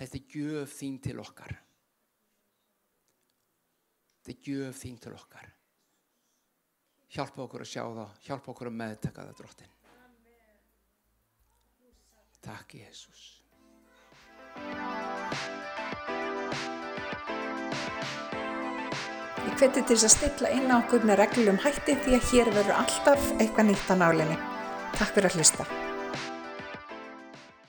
þetta 0.00 0.18
er 0.18 0.34
gjöf 0.34 0.74
þín 0.76 0.98
til 1.04 1.18
okkar 1.22 1.54
þetta 4.22 4.32
er 4.32 4.42
gjöf 4.46 4.78
þín 4.78 4.98
til 5.02 5.12
okkar 5.16 5.48
hjálpa 7.12 7.42
okkur 7.44 7.64
að 7.64 7.70
sjá 7.72 7.82
það 7.82 8.18
hjálpa 8.28 8.52
okkur 8.54 8.70
að 8.70 8.76
meðtaka 8.78 9.28
það 9.28 9.38
drottin 9.42 9.78
Takk 12.42 12.74
Jésús 12.78 13.24
Ég 19.42 19.58
hveti 19.58 19.82
til 19.82 19.96
þess 19.98 20.06
að 20.06 20.14
stilla 20.16 20.50
inn 20.54 20.70
á 20.70 20.78
okkur 20.78 21.06
með 21.06 21.24
reglum 21.24 21.60
hætti 21.62 21.98
því 22.06 22.18
að 22.18 22.28
hér 22.30 22.52
verður 22.56 22.78
alltaf 22.82 23.30
eitthvað 23.36 23.68
nýtt 23.70 23.90
á 23.90 23.94
nálinni. 23.98 24.38
Takk 24.96 25.16
fyrir 25.16 25.30
að 25.30 25.40
hlusta. 25.40 25.91